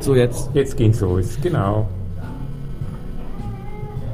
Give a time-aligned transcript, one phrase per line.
[0.00, 0.50] So, jetzt.
[0.54, 1.88] Jetzt ging's los, genau.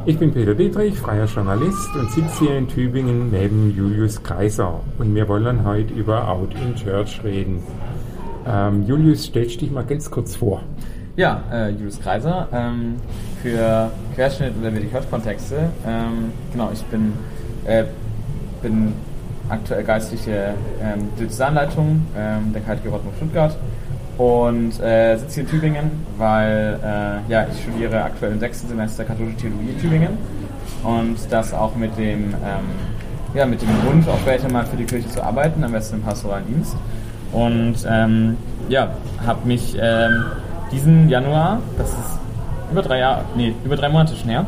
[0.07, 4.80] Ich bin Peter Dietrich, freier Journalist und sitze hier in Tübingen neben Julius Kaiser.
[4.98, 7.62] Und wir wollen heute über Out in Church reden.
[8.46, 10.62] Ähm, Julius, stellst dich mal ganz kurz vor.
[11.17, 12.48] Ja, äh, Julius Kaiser.
[12.53, 12.96] Ähm,
[13.42, 15.71] für Querschnitt oder Medical-Kontexte.
[15.87, 17.12] Ähm, genau, ich bin,
[17.66, 17.84] äh,
[18.62, 18.95] bin
[19.48, 23.56] aktuell geistliche ähm, Diözesanleitung ähm, der KTG Rottmund Stuttgart
[24.19, 29.04] und äh, sitze hier in Tübingen, weil äh, ja, ich studiere aktuell im sechsten Semester
[29.04, 30.18] katholische Theologie in Tübingen
[30.84, 32.34] und das auch mit dem, ähm,
[33.34, 36.02] ja, mit dem Wunsch, auch später mal für die Kirche zu arbeiten, am besten im
[36.02, 36.77] pastoralen Dienst.
[37.32, 38.37] Und ähm,
[38.68, 38.90] ja,
[39.27, 40.26] habe mich ähm,
[40.70, 42.18] diesen Januar, das ist
[42.70, 44.46] über drei Jahre, nee, über drei Monate schon her,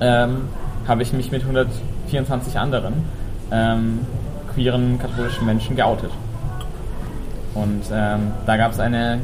[0.00, 0.48] ähm,
[0.86, 2.94] habe ich mich mit 124 anderen
[3.50, 4.00] ähm,
[4.52, 6.10] queeren katholischen Menschen geoutet.
[7.54, 9.20] Und ähm, da gab es eine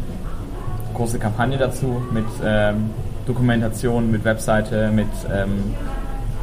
[0.94, 2.90] große Kampagne dazu mit ähm,
[3.26, 5.74] Dokumentation, mit Webseite, mit ähm,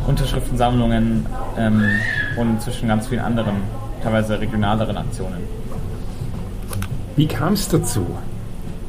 [0.08, 1.26] Unterschriftensammlungen
[1.58, 1.84] ähm,
[2.38, 3.56] und zwischen ganz vielen anderen,
[4.04, 5.44] teilweise regionaleren Aktionen.
[7.16, 8.06] Wie kam es dazu?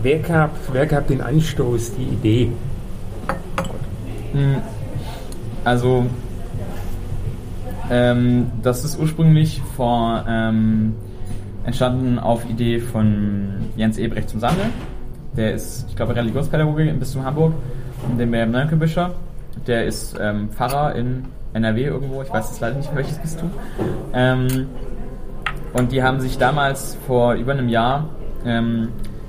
[0.02, 2.52] Wer gab, wer gab den Anstoß, die Idee?
[4.32, 4.56] Hm,
[5.64, 6.06] Also,
[7.90, 10.94] ähm, das ist ursprünglich vor, ähm,
[11.68, 14.62] entstanden auf Idee von Jens Ebrecht zum Sande.
[15.36, 17.52] Der ist, ich glaube, Religionspädagoge im Bistum Hamburg,
[18.10, 19.10] in dem Nönkebischer.
[19.66, 23.50] Der ist ähm, Pfarrer in NRW irgendwo, ich weiß jetzt leider nicht, welches Bistum.
[24.14, 24.66] Ähm,
[25.74, 28.08] und die haben sich damals vor über einem Jahr,
[28.46, 28.88] ähm,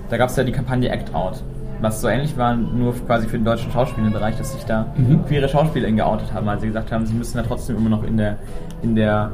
[0.09, 1.43] da gab es ja die Kampagne Act Out,
[1.81, 5.25] was so ähnlich war, nur quasi für den deutschen Schauspielbereich, dass sich da Mhm.
[5.25, 8.15] queere Schauspieler geoutet haben, weil sie gesagt haben, sie müssen ja trotzdem immer noch in
[8.15, 8.37] der,
[8.81, 9.31] in der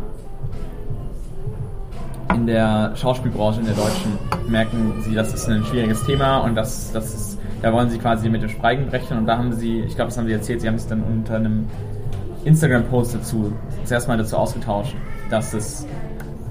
[2.36, 6.92] in der Schauspielbranche, in der deutschen, merken sie, das ist ein schwieriges Thema und das,
[6.92, 9.96] das ist, da wollen sie quasi mit dem Spreigen brechen und da haben sie, ich
[9.96, 11.68] glaube, das haben sie erzählt, sie haben es dann unter einem
[12.44, 13.54] Instagram-Post dazu,
[13.86, 14.96] zuerst mal dazu ausgetauscht,
[15.30, 15.88] dass es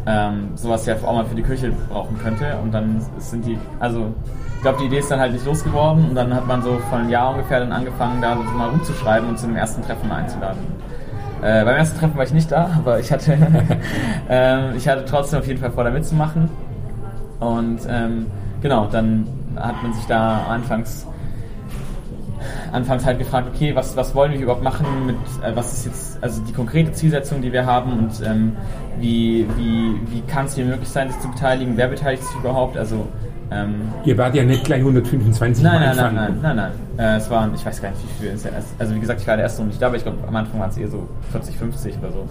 [0.06, 4.12] ähm, sowas ja auch mal für die Kirche brauchen könnte und dann sind die, also
[4.56, 6.98] ich glaube, die Idee ist dann halt nicht losgeworden und dann hat man so vor
[6.98, 10.60] einem Jahr ungefähr dann angefangen, da so mal rumzuschreiben und zu einem ersten Treffen einzuladen.
[11.42, 13.36] Äh, beim ersten Treffen war ich nicht da, aber ich hatte,
[14.28, 16.48] ähm, ich hatte trotzdem auf jeden Fall vor, da mitzumachen.
[17.40, 18.26] Und ähm,
[18.62, 21.06] genau, dann hat man sich da anfangs,
[22.72, 26.22] anfangs halt gefragt, okay, was, was wollen wir überhaupt machen mit, äh, was ist jetzt,
[26.22, 28.56] also die konkrete Zielsetzung, die wir haben und ähm,
[28.98, 32.76] wie, wie, wie kann es hier möglich sein, sich zu beteiligen, wer beteiligt sich überhaupt,
[32.76, 33.06] also
[33.50, 33.75] ähm,
[34.05, 36.15] Ihr wart ja nicht gleich 125 Nein, nein, Anfang.
[36.15, 37.15] nein, nein, nein, nein.
[37.15, 38.53] Äh, es waren, ich weiß gar nicht, wie viele.
[38.78, 40.60] Also wie gesagt, ich war der erste noch nicht da, aber ich glaube, am Anfang
[40.60, 42.28] waren es eher so 40, 50 oder so.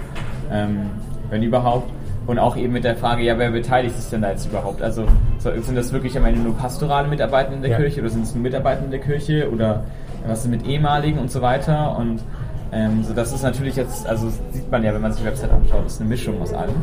[0.52, 0.82] Ähm,
[1.30, 1.92] wenn überhaupt.
[2.26, 4.82] Und auch eben mit der Frage, ja, wer beteiligt sich denn da jetzt überhaupt?
[4.82, 5.04] Also
[5.40, 7.78] so, sind das wirklich am Ende nur pastorale Mitarbeitende der Ja.
[7.78, 9.84] Kirche oder sind es nur Mitarbeitende der Kirche oder
[10.26, 11.98] was ist mit ehemaligen und so weiter?
[11.98, 12.22] Und
[12.72, 15.52] ähm, so das ist natürlich jetzt, also sieht man ja, wenn man sich die Website
[15.52, 16.74] anschaut, ist eine Mischung aus allem.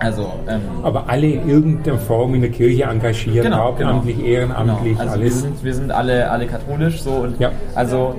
[0.00, 4.28] Also, ähm, Aber alle in irgendeiner Form in der Kirche engagiert, Genau, hauptamtlich, genau.
[4.28, 5.00] ehrenamtlich, Genau.
[5.10, 5.40] Also wir alles.
[5.42, 7.50] sind, wir sind alle, alle katholisch so und Ja.
[7.74, 8.14] also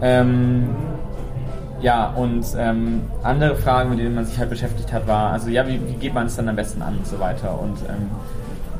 [0.00, 0.68] ähm,
[1.80, 5.66] ja und ähm, andere Fragen, mit denen man sich halt beschäftigt hat, war also ja
[5.66, 8.10] wie, wie geht man es dann am besten an und so weiter und ähm,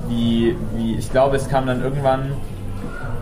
[0.08, 2.32] wie, wie ich glaube es kam dann irgendwann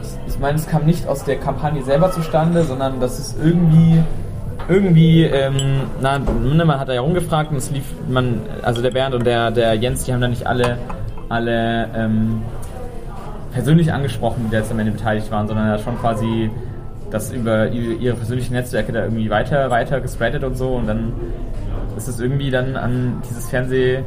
[0.03, 4.03] ich, ich meine es kam nicht aus der Kampagne selber zustande, sondern dass es irgendwie
[4.69, 8.91] irgendwie, ähm, na, ne, man hat da ja rumgefragt und es lief, man, also der
[8.91, 10.79] Bernd und der, der Jens, die haben da nicht alle,
[11.29, 12.43] alle ähm,
[13.53, 16.51] persönlich angesprochen, die jetzt am Ende beteiligt waren, sondern ja schon quasi
[17.11, 20.71] das über ihre persönlichen Netzwerke da irgendwie weiter, weiter gespreadet und so.
[20.71, 21.13] Und dann
[21.97, 24.03] ist es irgendwie dann an dieses Fernseh,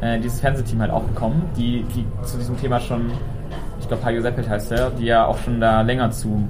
[0.00, 3.10] äh, dieses Fernsehteam halt auch gekommen, die, die zu diesem Thema schon,
[3.80, 6.48] ich glaube Hajo Seppelt heißt der, die ja auch schon da länger zu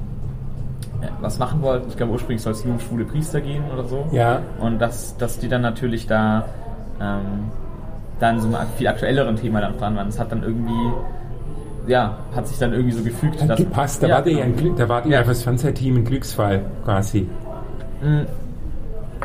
[1.20, 1.88] was machen wollten.
[1.88, 4.06] Ich glaube ursprünglich soll es nur um schwule Priester gehen oder so.
[4.12, 4.41] Ja.
[4.60, 6.44] Und dass, dass die dann natürlich da
[7.00, 7.50] ähm,
[8.19, 10.06] dann so einem viel aktuelleren Thema dann dran waren.
[10.06, 10.92] Das hat dann irgendwie,
[11.86, 13.41] ja, hat sich dann irgendwie so gefügt.
[13.41, 14.62] Hat dass- gepasst, da ja, war ihr ein genau.
[14.62, 15.22] Glück, da war Ja.
[15.22, 17.28] das Fernsehteam ein Glücksfall quasi.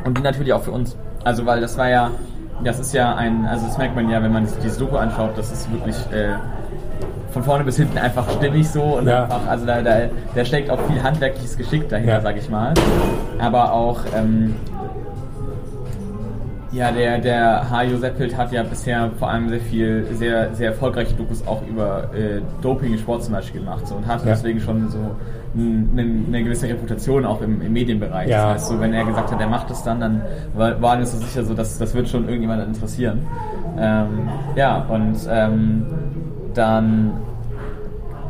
[0.05, 0.95] Und die natürlich auch für uns.
[1.23, 2.11] Also weil das war ja,
[2.63, 5.31] das ist ja ein, also das merkt man ja, wenn man sich dieses Doku anschaut,
[5.37, 6.33] das ist wirklich äh,
[7.33, 9.23] von vorne bis hinten einfach stimmig so und Ja.
[9.23, 9.97] einfach, also da, da,
[10.35, 12.21] da steckt auch viel handwerkliches Geschick dahinter, Ja.
[12.21, 12.73] sag ich mal.
[13.39, 14.55] Aber auch, ähm,
[16.71, 21.13] ja, der, der Hajo Seppelt hat ja bisher vor allem sehr viel, sehr, sehr erfolgreiche
[21.13, 24.33] Dokus auch über äh, Doping im Sport zum Beispiel gemacht so, und hatte Ja.
[24.33, 24.97] deswegen schon so
[25.55, 28.27] eine gewisse Reputation auch im, im Medienbereich.
[28.27, 28.45] Ja.
[28.53, 30.21] Das heißt, so, wenn er gesagt hat, er macht das dann, dann
[30.55, 33.19] war, war mir so sicher, so, dass das wird schon irgendjemand interessieren.
[33.77, 35.85] Ähm, ja, und ähm,
[36.53, 37.13] dann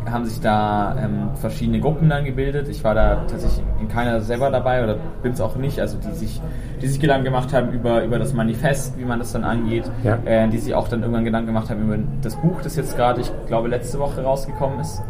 [0.09, 2.67] haben sich da ähm, verschiedene Gruppen dann gebildet.
[2.67, 6.11] Ich war da tatsächlich in keiner selber dabei oder bin es auch nicht, also die
[6.13, 6.41] sich,
[6.81, 10.17] die sich Gedanken gemacht haben über, über das Manifest, wie man das dann angeht, Ja.
[10.25, 13.21] äh, die sich auch dann irgendwann Gedanken gemacht haben über das Buch, das jetzt gerade,
[13.21, 15.01] ich glaube, letzte Woche rausgekommen ist.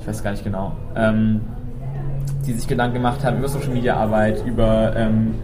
[0.00, 0.72] Ich weiß gar nicht genau.
[0.96, 1.40] Ähm,
[2.46, 5.34] die sich Gedanken gemacht haben über Social Media Arbeit, über, ähm,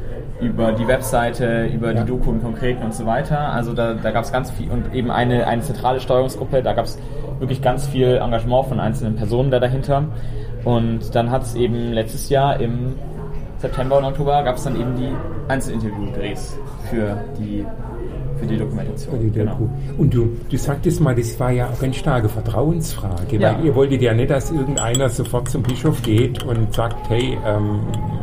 [0.40, 2.02] über die Webseite, über Ja.
[2.02, 3.38] die Doku im Konkreten und so weiter.
[3.52, 6.84] Also da, da gab es ganz viel und eben eine, eine zentrale Steuerungsgruppe, da gab
[6.86, 6.98] es
[7.38, 10.04] wirklich ganz viel Engagement von einzelnen Personen da dahinter.
[10.64, 12.94] Und dann hat es eben letztes Jahr im
[13.58, 15.12] September und Oktober gab es dann eben die
[15.48, 16.56] Einzelinterview-Drehs
[16.90, 17.64] für die,
[18.38, 19.14] für die Dokumentation.
[19.16, 19.68] Für die Genau.
[19.98, 23.56] Und du, du sagtest mal, das war ja auch eine starke Vertrauensfrage, Ja.
[23.56, 27.80] weil ihr wolltet ja nicht, dass irgendeiner sofort zum Bischof geht und sagt, hey, ähm,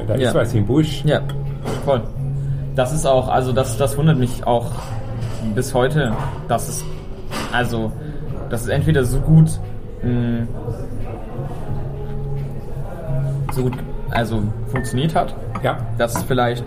[0.07, 0.33] da ist Ja.
[0.35, 1.03] was im Busch.
[1.05, 1.21] Ja,
[1.85, 2.01] voll.
[2.75, 4.67] Das ist auch, also das, das wundert mich auch
[5.55, 6.13] bis heute,
[6.47, 6.85] dass es,
[7.51, 7.91] also,
[8.49, 9.59] dass es entweder so gut,
[10.03, 10.47] mh,
[13.51, 13.73] so gut,
[14.11, 16.63] also funktioniert hat, Ja, dass es vielleicht,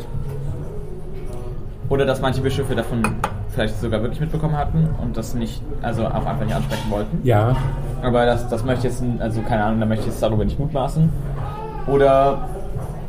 [1.88, 3.02] oder dass manche Bischöfe davon
[3.48, 7.20] vielleicht sogar wirklich mitbekommen hatten und das nicht, also auch einfach nicht ansprechen wollten.
[7.22, 7.56] ja,
[8.02, 10.58] Aber das, das möchte ich jetzt, also keine Ahnung, da möchte ich jetzt darüber nicht
[10.58, 11.08] mutmaßen.
[11.86, 12.48] Oder,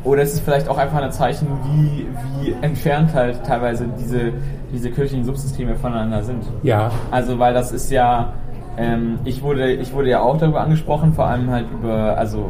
[0.06, 2.06] oder ist es vielleicht auch einfach ein Zeichen, wie,
[2.40, 4.32] wie entfernt halt teilweise diese,
[4.72, 6.44] diese kirchlichen Subsysteme voneinander sind.
[6.62, 8.32] ja, Also, weil das ist ja,
[8.78, 12.48] ähm, ich wurde, ich wurde ja auch darüber angesprochen, vor allem halt über, also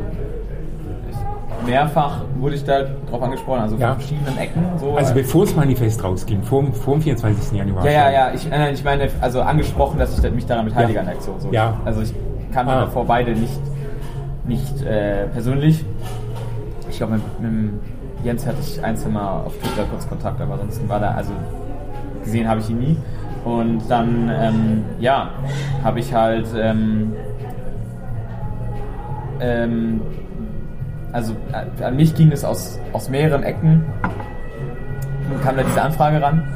[1.66, 3.88] mehrfach wurde ich da drauf angesprochen, also Ja.
[3.88, 4.62] von verschiedenen Ecken.
[4.78, 4.94] So.
[4.96, 7.58] also bevor das Manifest rausging, vor, dem- vor dem 24.
[7.58, 7.84] Januar.
[7.86, 8.30] Ja, ja, ja.
[8.34, 11.00] Ich, äh, ich meine, also angesprochen, dass ich mich daran beteilige Ja.
[11.00, 11.40] an der Aktion.
[11.40, 11.48] So.
[11.50, 11.74] Ja.
[11.84, 12.14] Also ich
[12.52, 12.80] kannte Ah.
[12.82, 13.58] davor beide nicht,
[14.46, 15.84] nicht äh, persönlich.
[16.96, 17.72] Ich glaube, mit, mit
[18.24, 21.30] Jens hatte ich ein, zwei Mal auf Twitter kurz Kontakt, aber ansonsten war da, also
[22.24, 22.96] gesehen habe ich ihn nie.
[23.44, 25.28] Und dann, ähm, ja,
[25.84, 27.12] habe ich halt, ähm,
[29.40, 30.00] ähm,
[31.12, 33.84] also äh, an mich ging es aus, aus mehreren Ecken.
[35.28, 36.48] Nun kam da diese Anfrage ran.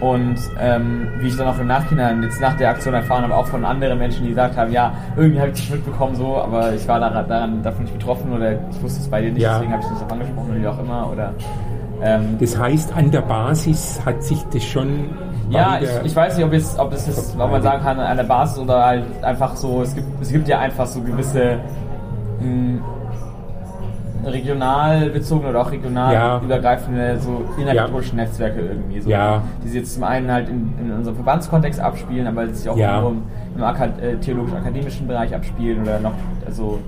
[0.00, 3.46] Und ähm, wie ich dann auch im Nachhinein, jetzt nach der Aktion erfahren habe, auch
[3.46, 6.86] von anderen Menschen, die gesagt haben, ja, irgendwie habe ich das mitbekommen so, aber ich
[6.86, 9.54] war daran, daran davon nicht betroffen oder ich wusste es bei dir nicht, Ja.
[9.54, 11.10] deswegen habe ich es nicht angesprochen oder wie auch immer.
[11.12, 11.32] Oder
[12.02, 15.10] ähm, Das heißt, an der Basis hat sich das schon.
[15.50, 18.16] ja, ich, ich weiß nicht, ob, es, ob es ist, ob man sagen kann, an
[18.16, 21.58] der Basis oder halt einfach so, es gibt, es gibt ja einfach so gewisse
[22.40, 22.80] mh,
[24.26, 26.40] regional bezogene oder auch regional Ja.
[26.42, 29.42] übergreifende so innerkatholische Netzwerke irgendwie so, Ja.
[29.62, 33.00] die sich jetzt zum einen halt in, in unserem Verbandskontext abspielen, aber sich auch Ja.
[33.06, 33.22] im,
[33.56, 36.14] im Akad äh, theologisch-akademischen Bereich abspielen oder noch
[36.44, 36.78] also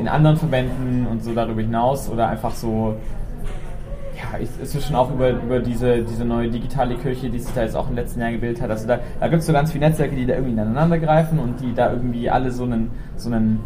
[0.00, 2.96] in anderen Verbänden und so darüber hinaus oder einfach so
[4.16, 7.76] ja, ich- inzwischen auch über, über diese, diese neue digitale Kirche, die sich da jetzt
[7.76, 8.70] auch im letzten Jahr gebildet hat.
[8.70, 11.60] Also da, da gibt es so ganz viele Netzwerke, die da irgendwie ineinander greifen und
[11.60, 13.60] die da irgendwie alle so einen, so einen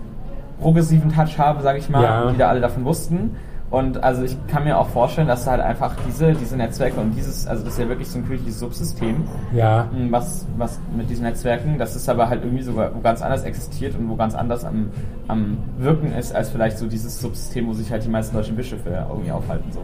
[0.61, 2.23] progressiven Touch haben, sage ich mal, Ja.
[2.23, 3.37] und die da alle davon wussten.
[3.69, 7.49] Und also ich kann mir auch vorstellen, dass halt einfach diese, diese Netzwerke und dieses,
[7.49, 11.25] also das ist ja wirklich so ein kirchliches Subsystem, Ja, m, was, was mit diesen
[11.25, 14.65] Netzwerken, dass es aber halt irgendwie sogar wo ganz anders existiert und wo ganz anders
[14.65, 14.91] am,
[15.27, 18.89] am Wirken ist, als vielleicht so dieses Subsystem, wo sich halt die meisten deutschen Bischöfe
[19.11, 19.73] irgendwie aufhalten.
[19.73, 19.81] So.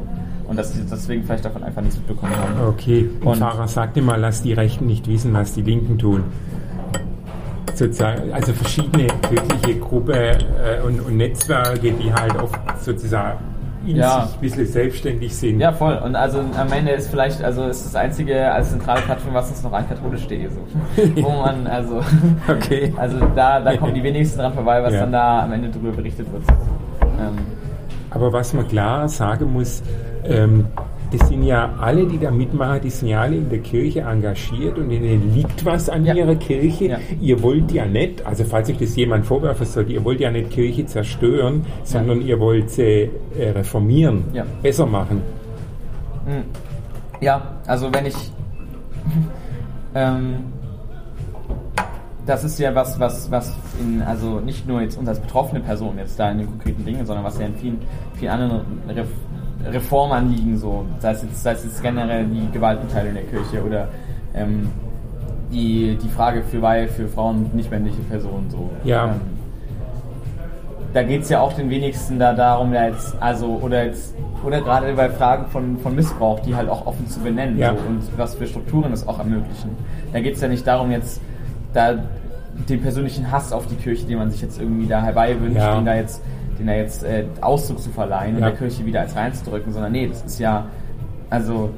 [0.46, 2.68] Und dass die deswegen vielleicht davon einfach nichts mitbekommen haben.
[2.68, 3.10] okay.
[3.20, 6.22] Und Und- Pfarrer sagte mal, lass die Rechten nicht wissen, was die Linken tun.
[7.74, 10.36] Sozusagen, also verschiedene kirchliche Gruppen äh,
[10.86, 13.38] und, und Netzwerke, die halt oft sozusagen
[13.86, 14.26] in Ja.
[14.26, 15.58] sich ein bisschen selbstständig sind.
[15.58, 15.96] Ja, voll.
[16.04, 19.62] Und also am Ende ist vielleicht, also ist das einzige als zentrale Plattform, was uns
[19.64, 20.60] noch an katholisch.de so.
[21.22, 22.00] Wo man, also,
[22.48, 22.92] Okay.
[22.96, 25.00] also da, da kommen die wenigsten dran vorbei, was Ja.
[25.00, 26.42] dann da am Ende drüber berichtet wird.
[27.02, 27.38] Ähm,
[28.10, 29.82] Aber was man klar sagen muss,
[30.24, 30.66] ähm,
[31.12, 34.78] das sind ja alle, die da mitmachen, die sind ja alle in der Kirche engagiert
[34.78, 36.14] und ihnen liegt was an Ja.
[36.14, 36.84] ihrer Kirche.
[36.86, 36.98] Ja.
[37.20, 40.50] Ihr wollt ja nicht, also falls euch das jemand vorwerfen sollte, ihr wollt ja nicht
[40.50, 44.44] Kirche zerstören, sondern ihr wollt sie äh, reformieren, Ja.
[44.62, 45.22] besser machen.
[46.26, 47.24] Mm.
[47.24, 48.14] Ja, also wenn ich.
[49.94, 50.36] ähm,
[52.24, 55.98] das ist ja was, was, was in, also nicht nur jetzt uns als betroffene Person
[55.98, 57.78] jetzt da in den konkreten Dingen, sondern was ja in vielen,
[58.14, 59.04] vielen anderen Re
[59.70, 63.88] Reformanliegen so, sei es, jetzt, sei es jetzt generell die Gewaltenteilung in der Kirche oder
[64.34, 64.68] ähm,
[65.52, 68.70] die, die Frage für Weihe für Frauen und nicht-männliche Personen so.
[68.84, 69.06] Ja.
[69.06, 69.20] Ähm,
[70.94, 74.14] da geht es ja auch den wenigsten da darum, ja jetzt, also, oder jetzt,
[74.44, 77.70] oder gerade bei Fragen von, von Missbrauch, die halt auch offen zu benennen Ja.
[77.74, 79.70] so, und was für Strukturen das auch ermöglichen.
[80.12, 81.20] Da geht es ja nicht darum, jetzt
[81.72, 81.94] da
[82.68, 85.76] den persönlichen Hass auf die Kirche, den man sich jetzt irgendwie da herbeiwünscht, Ja.
[85.76, 86.20] den da jetzt,
[86.62, 88.48] den da jetzt äh, Ausdruck zu verleihen und Ja.
[88.50, 90.66] der Kirche wieder als reinzudrücken, sondern nee, das ist ja,
[91.30, 91.70] also,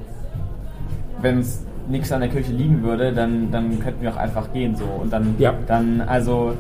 [1.21, 4.77] wenn es nichts an der Kirche liegen würde, dann, dann könnten wir auch einfach gehen
[4.77, 5.55] so und dann, Ja.
[5.67, 6.53] dann also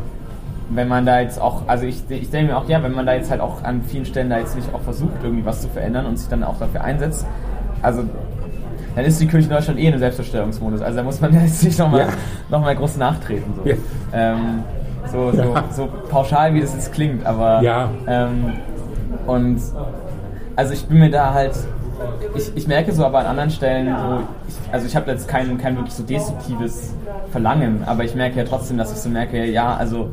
[0.70, 3.12] wenn man da jetzt auch, also ich, ich denke mir auch, ja, wenn man da
[3.14, 6.06] jetzt halt auch an vielen Stellen da jetzt nicht auch versucht, irgendwie was zu verändern
[6.06, 7.26] und sich dann auch dafür einsetzt,
[7.82, 8.02] also
[8.96, 10.80] dann ist die Kirche in Deutschland eh in einem Selbstzerstörungsmodus.
[10.80, 12.08] Also da muss man jetzt nicht nochmal ja.
[12.48, 13.52] noch mal groß nachtreten.
[13.62, 13.68] So.
[13.68, 13.76] Ja.
[14.14, 14.62] Ähm,
[15.10, 15.64] so, so, ja.
[15.70, 17.90] so, pauschal, wie das jetzt klingt, aber ja.
[18.06, 18.52] Ähm,
[19.26, 19.60] und
[20.56, 21.52] also ich bin mir da halt,
[22.34, 25.58] ich, ich merke so aber an anderen Stellen so, ich, also ich habe jetzt kein,
[25.58, 26.94] kein wirklich so destruktives
[27.30, 30.10] Verlangen, aber ich merke ja trotzdem, dass ich so merke, ja, also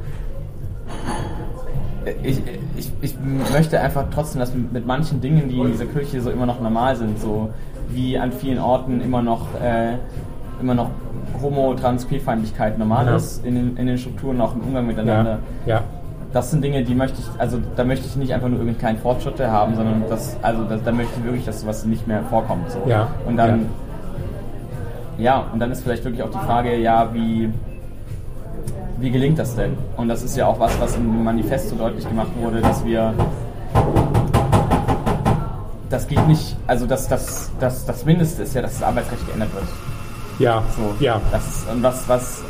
[2.24, 2.42] ich,
[2.78, 3.16] ich, ich
[3.54, 6.96] möchte einfach trotzdem, dass mit manchen Dingen, die in dieser Kirche so immer noch normal
[6.96, 7.50] sind, so
[7.90, 9.98] wie an vielen Orten immer noch, äh,
[10.60, 10.90] immer noch
[11.42, 13.16] Homo-, Trans-, Queerfeindlichkeit normal ja.
[13.16, 15.40] ist in den, in den Strukturen, auch im Umgang miteinander.
[15.66, 15.76] Ja.
[15.76, 15.84] ja.
[16.34, 19.00] Das sind Dinge, die möchte ich, also da möchte ich nicht einfach nur irgendwie kleinen
[19.00, 22.72] Fortschritte haben, sondern das, also da, da möchte ich wirklich, dass sowas nicht mehr vorkommt.
[22.72, 22.80] So.
[22.88, 23.10] Ja.
[23.28, 23.66] Und dann,
[25.18, 25.24] ja.
[25.24, 27.52] ja, und dann ist vielleicht wirklich auch die Frage, ja, wie,
[29.00, 29.74] wie gelingt das denn?
[29.98, 33.14] Und das ist ja auch was, was im Manifest so deutlich gemacht wurde, dass wir
[35.92, 39.54] das geht nicht, also das, das, das, das Mindeste ist ja, dass das Arbeitsrecht geändert
[39.54, 39.66] wird.
[40.42, 41.22] Ja, so, ja.
[41.32, 42.44] Das ist, und was, was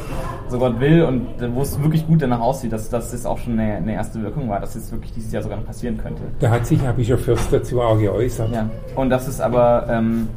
[0.49, 3.75] so Gott will und wo es wirklich gut danach aussieht, dass das auch schon eine,
[3.75, 6.21] eine erste Wirkung war, dass es wirklich dieses Jahr sogar noch passieren könnte.
[6.39, 8.51] Da hat sich Herr Bischof Fürst dazu auch geäußert.
[8.51, 10.27] Ja, und das ist aber ähm,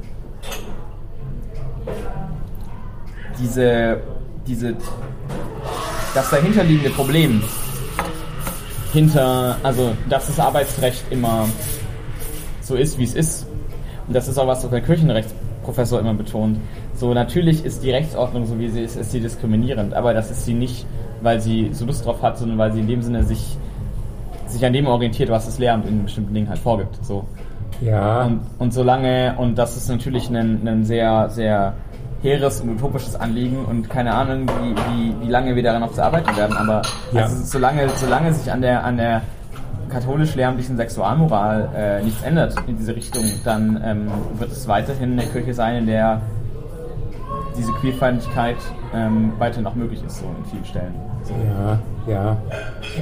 [3.40, 4.00] diese,
[4.46, 4.74] diese,
[6.14, 7.42] das dahinterliegende Problem
[8.92, 11.48] hinter, also dass das Arbeitsrecht immer
[12.60, 13.46] so ist, wie es ist.
[14.06, 16.58] Und das ist auch was, was der Kirchenrechtsprofessor immer betont.
[16.94, 20.44] So, natürlich ist die Rechtsordnung, so wie sie ist, ist sie diskriminierend, aber das ist
[20.44, 20.86] sie nicht,
[21.22, 23.56] weil sie so Lust drauf hat, sondern weil sie in dem Sinne sich,
[24.46, 27.04] sich an dem orientiert, was das Lehramt in bestimmten Dingen halt vorgibt.
[27.04, 27.24] So.
[27.80, 28.24] Ja.
[28.24, 31.74] Und, und solange, und das ist natürlich ein, ein sehr, sehr
[32.22, 36.02] hehres und utopisches Anliegen und keine Ahnung, wie, wie, wie lange wir daran noch zu
[36.02, 36.82] arbeiten werden, aber
[37.12, 37.22] ja.
[37.22, 39.22] also solange, solange sich an der, an der
[39.90, 44.08] katholisch-lehramtlichen Sexualmoral äh, nichts ändert in diese Richtung, dann ähm,
[44.38, 46.22] wird es weiterhin eine Kirche sein, in der
[47.56, 48.56] diese Queerfeindlichkeit
[48.94, 50.94] ähm, weiterhin auch möglich ist, so in vielen Stellen.
[51.22, 51.34] So.
[51.34, 52.36] Ja, ja.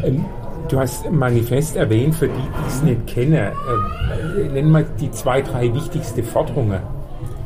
[0.05, 0.25] Ähm,
[0.69, 3.35] du hast Manifest erwähnt, für die, die es nicht kennen.
[3.35, 6.81] Äh, nennen wir die zwei, drei wichtigste Forderungen.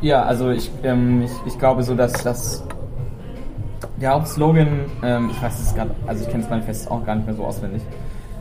[0.01, 2.63] Ja, also ich, ähm, ich, ich glaube so, dass das
[3.99, 7.25] der Hauptslogan, ähm, ich weiß es gerade, also ich kenne das Manifest auch gar nicht
[7.25, 7.81] mehr so auswendig,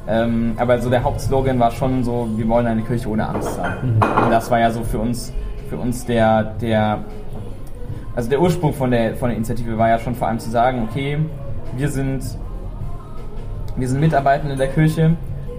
[0.08, 3.72] ähm, aber so der Hauptslogan war schon so, wir wollen eine Kirche ohne Angst sein.
[3.82, 4.24] Mhm.
[4.24, 5.32] Und das war ja so für uns,
[5.68, 7.04] für uns der, der,
[8.16, 10.88] also der Ursprung von der, von der Initiative war ja schon vor allem zu sagen,
[10.90, 11.18] okay,
[11.76, 12.24] wir sind,
[13.76, 15.16] wir sind Mitarbeitende in der Kirche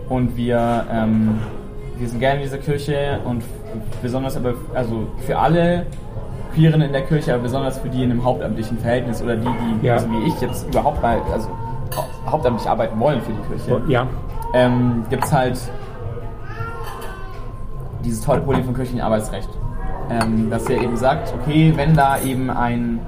[0.09, 1.39] und wir, ähm,
[1.97, 3.43] wir sind gerne in dieser Kirche und
[4.01, 5.85] besonders aber, also für alle
[6.53, 9.47] Queeren in der Kirche, aber besonders für die in einem hauptamtlichen Verhältnis oder die,
[9.81, 9.93] die, ja.
[9.93, 11.49] also wie ich jetzt überhaupt mal, also
[12.25, 13.81] hauptamtlich arbeiten wollen für die Kirche.
[13.87, 14.07] Ja
[14.53, 15.59] ähm, gibt es halt
[18.03, 19.49] dieses tolle Problem von kirchlichem Arbeitsrecht.
[20.09, 22.99] Ähm, dass er eben sagt, okay, wenn da eben ein,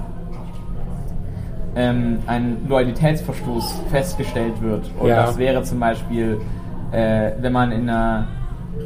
[1.76, 5.26] ähm, ein Loyalitätsverstoß festgestellt wird, und ja.
[5.26, 6.42] das wäre zum Beispiel,
[6.92, 8.28] äh, wenn man in einer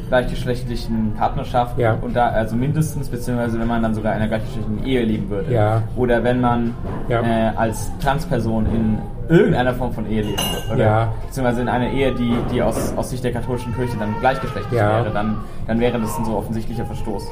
[0.10, 1.98] gleichgeschlechtlichen Partnerschaft ja.
[2.02, 5.54] und da also mindestens beziehungsweise wenn man dann sogar in einer gleichgeschlechtlichen Ehe leben würde
[5.54, 5.84] ja.
[5.96, 6.74] oder wenn man
[7.10, 7.22] ja.
[7.22, 8.98] äh, als Transperson in
[9.30, 11.14] irgendeiner Form von Ehe leben würde oder ja.
[11.26, 15.12] beziehungsweise in einer Ehe, die, die aus, aus Sicht der katholischen Kirche dann gleichgeschlechtlich wäre,
[15.14, 17.28] dann, dann wäre das ein so offensichtlicher Verstoß.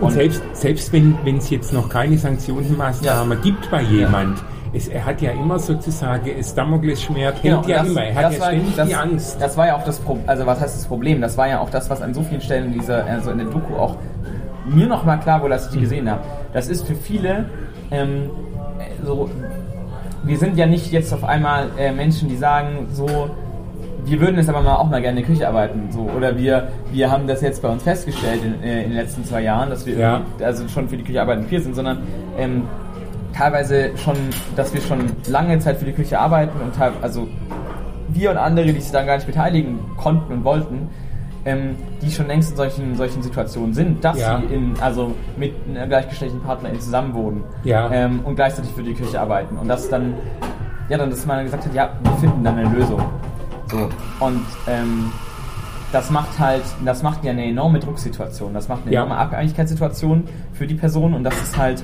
[0.00, 5.04] Und, und selbst, selbst wenn es jetzt noch keine Sanktionsmaßnahme gibt bei jemand, es, er
[5.04, 8.76] hat ja immer sozusagen, das Damoklesschwert genau, hängt ja das, immer, er hat ja ständig
[8.76, 9.36] das, die Angst.
[9.40, 11.20] Das war ja auch das Problem, also was heißt das Problem?
[11.20, 13.46] Das war ja auch das, was an so vielen Stellen in dieser, also in der
[13.46, 13.96] Doku auch
[14.66, 16.22] mir nochmal klar wurde, als ich die gesehen habe.
[16.52, 17.46] Das ist für viele
[17.90, 18.30] ähm,
[19.04, 19.30] so,
[20.24, 23.30] wir sind ja nicht jetzt auf einmal äh, Menschen, die sagen so,
[24.06, 26.68] wir würden jetzt aber mal auch mal gerne in der Küche arbeiten, so oder wir
[26.92, 29.84] wir haben das jetzt bei uns festgestellt in, äh, in den letzten zwei Jahren, dass
[29.84, 30.22] wir ja.
[30.40, 31.98] also schon für die Küche arbeiten vier sind, sondern
[32.38, 32.62] ähm,
[33.36, 34.16] teilweise schon,
[34.54, 36.72] dass wir schon lange Zeit für die Küche arbeiten und
[37.02, 37.28] also
[38.08, 40.88] wir und andere, die sich dann gar nicht beteiligen konnten und wollten,
[41.44, 44.40] ähm, die schon längst in solchen, solchen Situationen sind, dass ja.
[44.40, 47.90] sie in, also mit einer gleichgeschlechtlichen Partnerin zusammenwohnen ja.
[47.92, 49.56] ähm, und gleichzeitig für die Küche arbeiten.
[49.56, 50.14] Und das dann,
[50.88, 53.00] ja, dann, dass man gesagt hat, ja, wir finden dann eine Lösung.
[53.70, 53.88] So.
[54.20, 55.12] Und ähm,
[55.92, 59.04] das macht halt, das macht ja eine enorme Drucksituation, das macht eine ja.
[59.04, 61.82] enorme Abhängigkeitssituation für die Person und das ist halt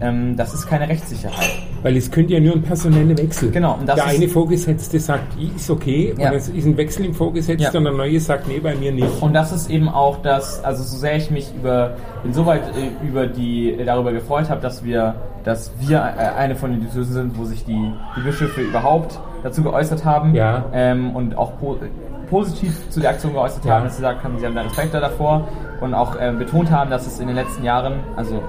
[0.00, 1.50] ähm, das ist keine Rechtssicherheit.
[1.82, 3.50] Weil es könnte ja nur ein personeller Wechsel.
[3.50, 3.78] Genau.
[3.84, 6.30] der eine Vorgesetzte sagt, ist okay, ja.
[6.30, 7.70] und es ist ein Wechsel im Vorgesetzten ja.
[7.72, 9.20] und der neue sagt, nee, bei mir nicht.
[9.20, 13.26] Und das ist eben auch das, also so sehr ich mich über, insoweit äh, über
[13.26, 17.44] die, darüber gefreut habe, dass wir, dass wir äh, eine von den Institutionen sind, wo
[17.44, 20.64] sich die, die Bischöfe überhaupt dazu geäußert haben Ja.
[20.72, 21.76] ähm, und auch po
[22.30, 23.76] positiv zu der Aktion geäußert Ja.
[23.76, 25.48] haben, dass sie gesagt haben, sie haben da Respekt davor
[25.80, 28.42] und auch ähm, betont haben, dass es in den letzten Jahren, also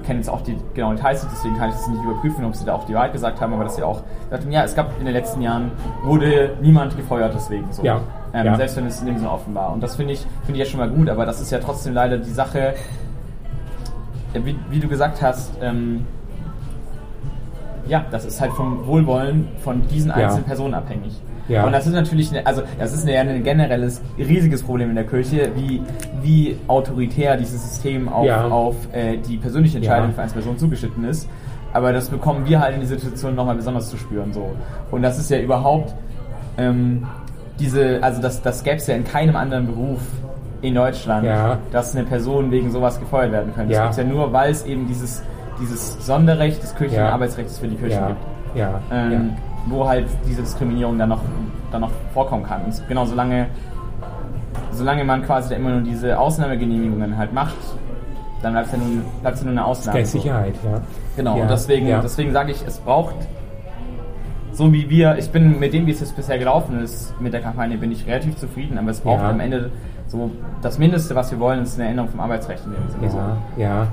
[0.00, 2.64] ich kenne jetzt auch die genauen Details, deswegen kann ich das nicht überprüfen, ob sie
[2.64, 4.98] da auch die Wahrheit gesagt haben, aber dass sie auch gesagt haben, ja, es gab
[4.98, 5.70] in den letzten Jahren,
[6.02, 7.84] wurde niemand gefeuert deswegen so.
[7.84, 8.00] Ja.
[8.32, 8.56] Ähm, Ja.
[8.56, 9.72] Selbst wenn es in dem Sinne offen war.
[9.72, 11.94] Und das finde ich, finde ich ja schon mal gut, aber das ist ja trotzdem
[11.94, 12.74] leider die Sache,
[14.34, 16.04] äh, wie, wie du gesagt hast, ähm,
[17.88, 21.12] ja, das ist halt vom Wohlwollen von diesen einzelnen Personen abhängig.
[21.48, 21.64] Ja.
[21.64, 25.06] Und das ist natürlich, eine, also das ist ja ein generelles, riesiges Problem in der
[25.06, 25.80] Kirche, wie,
[26.22, 28.46] wie autoritär dieses System auf, Ja.
[28.48, 30.14] auf äh, die persönliche Entscheidung Ja.
[30.14, 31.26] für eine Person zugeschnitten ist.
[31.72, 34.32] Aber das bekommen wir halt in dieser Situation nochmal besonders zu spüren.
[34.32, 34.50] So.
[34.90, 35.94] Und das ist ja überhaupt
[36.58, 37.06] ähm,
[37.58, 40.00] diese, also das, das gäbe es ja in keinem anderen Beruf
[40.60, 41.58] in Deutschland, Ja.
[41.72, 43.72] dass eine Person wegen sowas gefeuert werden könnte.
[43.74, 43.86] Ja.
[43.86, 45.22] Das gibt ja nur, weil es eben dieses,
[45.60, 47.12] dieses Sonderrecht des kirchlichen Ja.
[47.12, 48.20] Arbeitsrechts für die Kirche Ja, gibt.
[48.54, 49.18] ja, Ähm, ja.
[49.66, 51.20] Wo halt diese Diskriminierung dann noch,
[51.72, 52.64] dann noch vorkommen kann.
[52.64, 53.46] Und genau, solange,
[54.72, 57.56] solange man quasi da immer nur diese Ausnahmegenehmigungen halt macht,
[58.42, 59.98] dann bleibt es ja nur, bleibt's ja nur eine Ausnahme.
[59.98, 60.18] Keine so.
[60.18, 60.80] Sicherheit, ja.
[61.16, 63.16] Genau, und deswegen, deswegen sage ich, es braucht,
[64.52, 67.40] so wie wir, ich bin mit dem, wie es jetzt bisher gelaufen ist, mit der
[67.40, 69.30] Kampagne bin ich relativ zufrieden, aber es braucht Ja.
[69.30, 69.70] am Ende
[70.08, 70.30] so,
[70.62, 73.10] das Mindeste, was wir wollen, ist eine Änderung vom Arbeitsrecht in dem Sinne.
[73.10, 73.18] so.
[73.18, 73.36] Ja,
[73.68, 73.86] ja.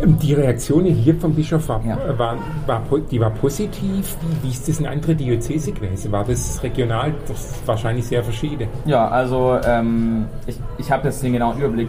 [0.00, 1.96] Ähm, Die Reaktionen hier vom Bischof war, Ja.
[2.18, 4.16] war, war, po- die war positiv.
[4.20, 6.12] Wie, wie ist das in andere Diözese gewesen?
[6.12, 7.12] War das regional?
[7.28, 8.68] Das ist wahrscheinlich sehr verschieden.
[8.84, 11.88] Ja, also ähm, ich, ich habe jetzt den genauen Überblick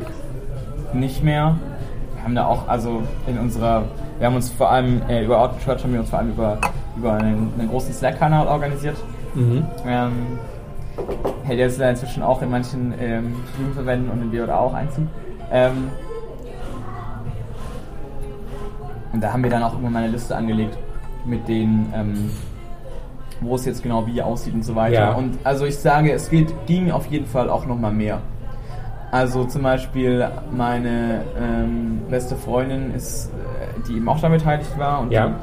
[0.93, 1.55] nicht mehr.
[2.15, 3.83] Wir haben da auch, also in unserer,
[4.19, 6.57] wir haben uns vor allem äh, über Out Church haben wir uns vor allem über,
[6.97, 8.95] über einen, einen großen Slack-Kanal organisiert.
[9.33, 9.63] Mhm.
[9.87, 10.11] Ähm,
[11.43, 15.05] hält jetzt inzwischen auch in manchen ähm, Jugendverbänden und in BOA auch Einzug.
[15.51, 15.89] Ähm,
[19.13, 20.77] und da haben wir dann auch irgendwann mal eine Liste angelegt
[21.25, 22.31] mit den, ähm,
[23.41, 24.93] wo es jetzt genau wie aussieht und so weiter.
[24.95, 25.11] Ja.
[25.13, 28.21] Und also ich sage, es geht, ging auf jeden Fall auch nochmal mehr.
[29.11, 35.01] Also zum Beispiel meine ähm, beste Freundin ist, äh, die eben auch daran beteiligt war
[35.01, 35.33] und Ja.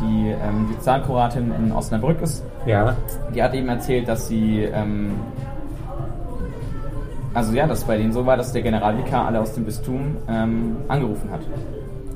[0.00, 2.96] die, die ähm, die Sozialkuratin in Osnabrück ist, Ja,
[3.34, 5.12] die hat eben erzählt, dass sie, ähm,
[7.32, 10.16] also ja, dass es bei denen so war, dass der Generalvikar alle aus dem Bistum
[10.28, 11.40] ähm, angerufen hat,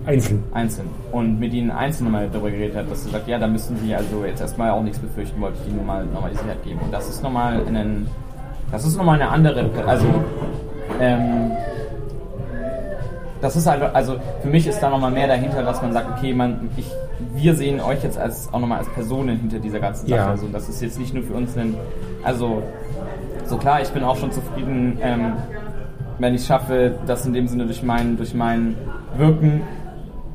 [0.06, 0.42] einzeln.
[0.52, 3.76] einzeln, und mit ihnen einzeln mal darüber geredet hat, dass sie sagt, ja, da müssen
[3.78, 6.62] sie also jetzt erstmal auch nichts befürchten, wollte ich ihnen nur mal nochmal die Sicherheit
[6.62, 6.80] geben.
[6.84, 8.06] Und das ist nochmal ein,
[8.70, 10.06] das ist nochmal eine andere, also,
[11.00, 11.52] ähm,
[13.40, 16.34] das ist halt, also für mich ist da nochmal mehr dahinter, dass man sagt, okay,
[16.34, 16.90] man, ich,
[17.34, 20.18] wir sehen euch jetzt als auch nochmal als Personen hinter dieser ganzen Sache.
[20.20, 20.30] Ja.
[20.30, 21.74] Also das ist jetzt nicht nur für uns ein,
[22.22, 22.62] also
[23.44, 25.32] so klar, ich bin auch schon zufrieden, ähm,
[26.18, 28.76] wenn ich es schaffe, das in dem Sinne durch mein, durch mein
[29.16, 29.62] Wirken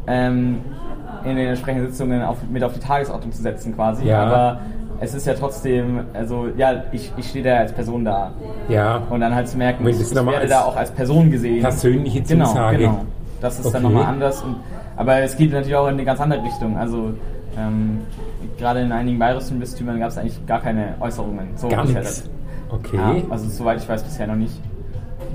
[0.07, 0.57] ähm,
[1.23, 4.05] in den entsprechenden Sitzungen auf, mit auf die Tagesordnung zu setzen quasi.
[4.05, 4.23] Ja.
[4.25, 4.59] Aber
[5.01, 8.31] es ist ja trotzdem, also ja, ich, ich stehe da als Person da.
[8.67, 11.61] Ja, Und dann halt zu merken, ich, werde da auch als Person gesehen.
[11.61, 12.77] persönliche Genau, Zusage.
[12.77, 13.05] genau.
[13.41, 13.93] Das ist dann Okay.
[13.93, 14.41] nochmal anders.
[14.43, 14.57] Und,
[14.99, 16.77] aber es geht natürlich auch in eine ganz andere Richtung.
[16.77, 17.13] Also
[17.57, 18.01] ähm,
[18.57, 21.55] gerade in einigen bayerischen Bistümern gab es eigentlich gar keine Äußerungen.
[21.55, 22.29] So Gar nichts.
[22.69, 22.97] Okay.
[22.97, 24.59] Ja, also soweit ich weiß bisher noch nicht.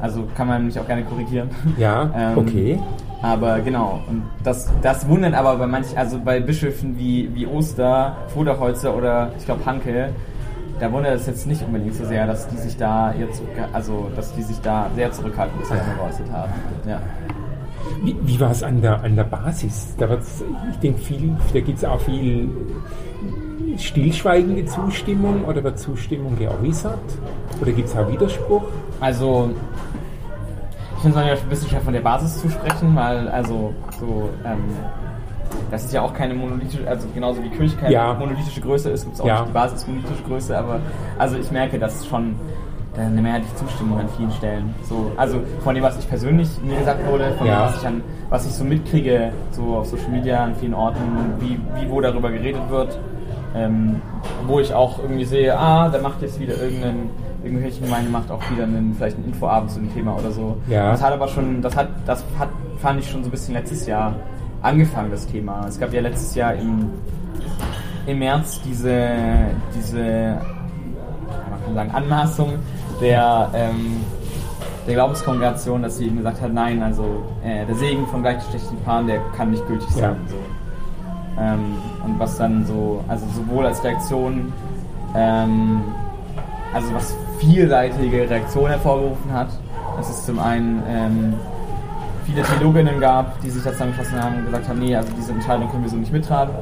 [0.03, 1.49] Also kann man mich auch gerne korrigieren.
[1.79, 2.79] Ja, Ähm, okay.
[3.23, 8.19] Aber genau, und das, das wundert aber bei manchen, also bei Bischöfen wie, wie Oster,
[8.35, 10.11] Voderholzer oder ich glaube Hanke,
[10.79, 14.35] da wundert es jetzt nicht unbedingt so sehr, dass die sich da jetzt, also dass
[14.35, 16.53] die sich da sehr zurückhaltend geäußert haben.
[16.87, 17.01] Ja.
[18.03, 19.95] Wie, wie war es an der, an der Basis?
[19.99, 22.49] Da wird's, ich denke, viel, da gibt es auch viel
[23.79, 26.99] stillschweigende Zustimmung oder wird Zustimmung geäußert?
[27.61, 28.63] Oder gibt es auch Widerspruch?
[29.01, 29.51] Also,
[30.97, 34.59] ich finde es ein bisschen schwer von der Basis zu sprechen, weil, also, so, ähm,
[35.71, 38.15] das ist ja auch keine monolithische, also genauso wie Kirche keine Ja.
[38.15, 39.37] monolithische Größe ist, gibt es auch Ja.
[39.41, 40.81] nicht die Basis monolithische Größe, aber,
[41.19, 42.35] also ich merke, dass schon
[42.97, 44.75] eine mehrheitliche Zustimmung an vielen Stellen.
[44.89, 47.61] So, also von dem, was ich persönlich mir gesagt wurde, von Ja.
[47.67, 51.01] dem, was ich, an, was ich so mitkriege, so auf Social Media an vielen Orten,
[51.41, 52.99] wie, wie wo darüber geredet wird,
[53.57, 54.01] ähm,
[54.47, 57.11] wo ich auch irgendwie sehe, ah, da macht jetzt wieder irgendein
[57.45, 60.57] irgendwelche Gemeinde macht auch wieder einen, vielleicht einen Infoabend zu dem Thema oder so.
[60.67, 60.93] Ja.
[60.93, 63.87] Das hat aber schon, das hat, das hat, fand ich schon so ein bisschen letztes
[63.87, 64.15] Jahr
[64.63, 65.67] angefangen, das Thema.
[65.69, 66.89] Es gab ja letztes Jahr im,
[68.07, 69.11] im März diese,
[69.77, 70.39] diese,
[71.51, 72.53] man kann sagen, Anmaßung
[73.01, 73.97] der, ähm,
[74.87, 77.05] der Glaubenskongregation, dass sie eben gesagt hat, nein, also
[77.45, 80.01] äh, der Segen von gleichgeschlechtlichen Paaren, der kann nicht gültig Ja.
[80.09, 80.17] sein.
[80.29, 80.37] So.
[81.41, 84.53] Ähm, und was dann so, also sowohl als Reaktion,
[85.17, 85.83] ähm,
[86.73, 89.49] also was vielseitige Reaktionen hervorgerufen hat,
[89.97, 91.35] dass es zum einen ähm,
[92.27, 95.71] viele Theologinnen gab, die sich da zusammengeschlossen haben und gesagt haben, nee, also diese Entscheidung
[95.71, 96.55] können wir so nicht mittragen.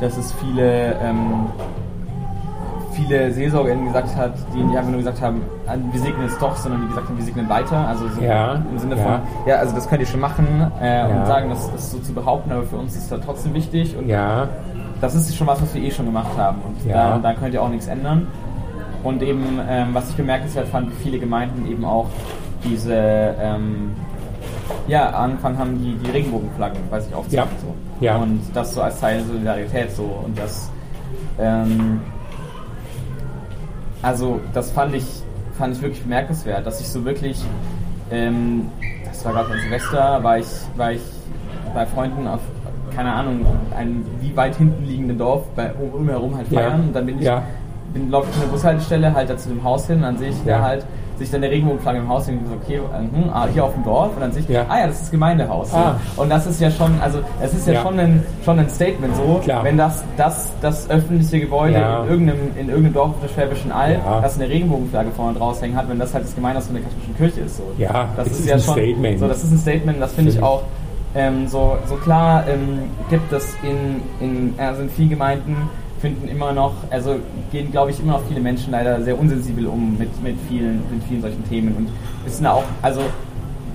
[0.00, 1.46] Dass es viele, ähm,
[2.94, 6.56] viele SeelsorgerInnen gesagt hat, die nicht einfach nur gesagt haben, ah, wir segnen es doch,
[6.56, 7.76] sondern die gesagt haben, wir segnen weiter.
[7.88, 10.46] Also so Ja, im Sinne von, ja, also das könnt ihr schon machen
[10.80, 13.96] äh, und sagen, das ist so zu behaupten, aber für uns ist das trotzdem wichtig
[13.96, 14.48] und Ja,
[15.00, 17.12] das ist schon was, was wir eh schon gemacht haben und Ja.
[17.12, 18.26] da, da könnt ihr auch nichts ändern.
[19.02, 22.06] Und eben, ähm, was ich bemerkenswert fand, wie viele Gemeinden eben auch
[22.62, 23.90] diese, ähm,
[24.86, 27.50] ja, angefangen haben, die, die Regenbogenflaggen bei sich aufzuhängen.
[27.50, 27.60] Ja.
[27.60, 28.04] So.
[28.06, 28.16] Ja.
[28.16, 30.04] Und das so als Teil der Solidarität so.
[30.24, 30.70] Und das,
[31.40, 32.00] ähm,
[34.02, 35.04] also das fand ich,
[35.56, 37.42] fand ich wirklich bemerkenswert, dass ich so wirklich,
[38.10, 38.68] ähm,
[39.04, 41.02] das war gerade an Silvester, war ich, war ich
[41.74, 42.40] bei Freunden auf,
[42.94, 46.60] keine Ahnung, einem wie weit hinten liegenden Dorf bei um, umherum halt Ja.
[46.60, 47.42] feiern und dann bin ich, Ja.
[47.94, 50.30] bin laufe ich von der Bushaltestelle halt da zu dem Haus hin und dann sehe
[50.30, 50.58] ich Ja.
[50.58, 50.86] da halt
[51.18, 54.20] sich dann der Regenbogenflagge im Haus so, okay, hm, ah, hier auf dem Dorf und
[54.22, 54.64] dann sehe ich, Ja.
[54.68, 55.72] ah ja, das ist das Gemeindehaus.
[55.74, 55.96] Ah.
[56.16, 57.82] Und das ist ja schon, also es ist ja, Ja.
[57.82, 59.62] schon ein schon ein Statement so, Klar.
[59.64, 62.02] wenn das das das öffentliche Gebäude Ja.
[62.04, 65.76] in irgendeinem in irgendeinem Dorf auf der Schwäbischen Alb, das eine Regenbogenflagge vorne draus hängen
[65.76, 67.62] hat, wenn das halt das Gemeindehaus von der katholischen Kirche ist so.
[67.78, 69.18] Ja, das ist, ist ja ein schon Statement.
[69.20, 70.52] so, das ist ein Statement, das finde ich Finde ich.
[70.52, 70.62] auch
[71.14, 72.78] ähm, so, so klar ähm,
[73.10, 75.56] gibt es in, in, also in vielen Gemeinden
[76.02, 77.14] finden immer noch, also
[77.52, 81.02] gehen glaube ich immer noch viele Menschen leider sehr unsensibel um mit, mit, vielen, mit
[81.08, 81.88] vielen solchen Themen und
[82.26, 83.02] wissen da auch, also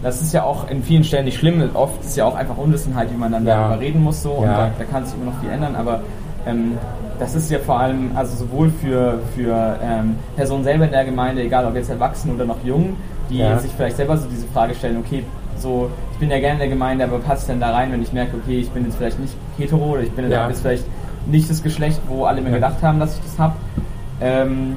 [0.03, 3.09] das ist ja auch in vielen Stellen nicht schlimm, oft ist ja auch einfach Unwissenheit,
[3.11, 3.69] wie man dann Ja.
[3.69, 4.57] darüber reden muss so und Ja.
[4.57, 6.01] da, da kann sich immer noch viel ändern, aber
[6.45, 6.77] ähm,
[7.17, 11.41] das ist ja vor allem, also sowohl für, für ähm, Personen selber in der Gemeinde,
[11.41, 12.95] egal ob jetzt erwachsen oder noch jung,
[13.29, 13.57] die Ja.
[13.57, 15.23] sich vielleicht selber so diese Frage stellen, okay,
[15.57, 18.11] so, ich bin ja gerne in der Gemeinde, aber passt denn da rein, wenn ich
[18.13, 20.83] merke, okay, ich bin jetzt vielleicht nicht hetero oder ich bin jetzt vielleicht
[21.29, 23.55] nicht das Geschlecht, wo alle mir gedacht haben, dass ich das habe.
[24.21, 24.75] Ähm,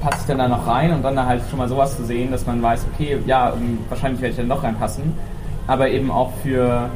[0.00, 2.30] passe ich denn da noch rein und dann da halt schon mal sowas zu sehen,
[2.30, 5.14] dass man weiß, okay, ja, ähm, wahrscheinlich werde ich dann doch reinpassen.
[5.66, 6.90] Aber eben auch für,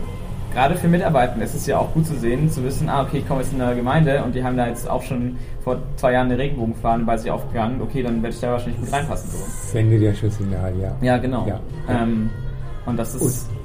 [0.53, 3.29] gerade für Mitarbeitende ist es ja auch gut zu sehen, zu wissen, ah, okay, ich
[3.29, 6.27] komme jetzt in eine Gemeinde und die haben da jetzt auch schon vor zwei Jahren
[6.27, 9.31] eine Regenbogenfahne bei sich aufgegangen, okay, dann werde ich da wahrscheinlich gut reinpassen.
[9.31, 9.39] So.
[9.73, 10.97] sendet ja schon Signal, ja.
[11.01, 11.47] Ja, genau.
[11.47, 11.61] Ja.
[11.89, 12.31] Ähm,
[12.87, 13.49] und das ist.
[13.51, 13.56] Und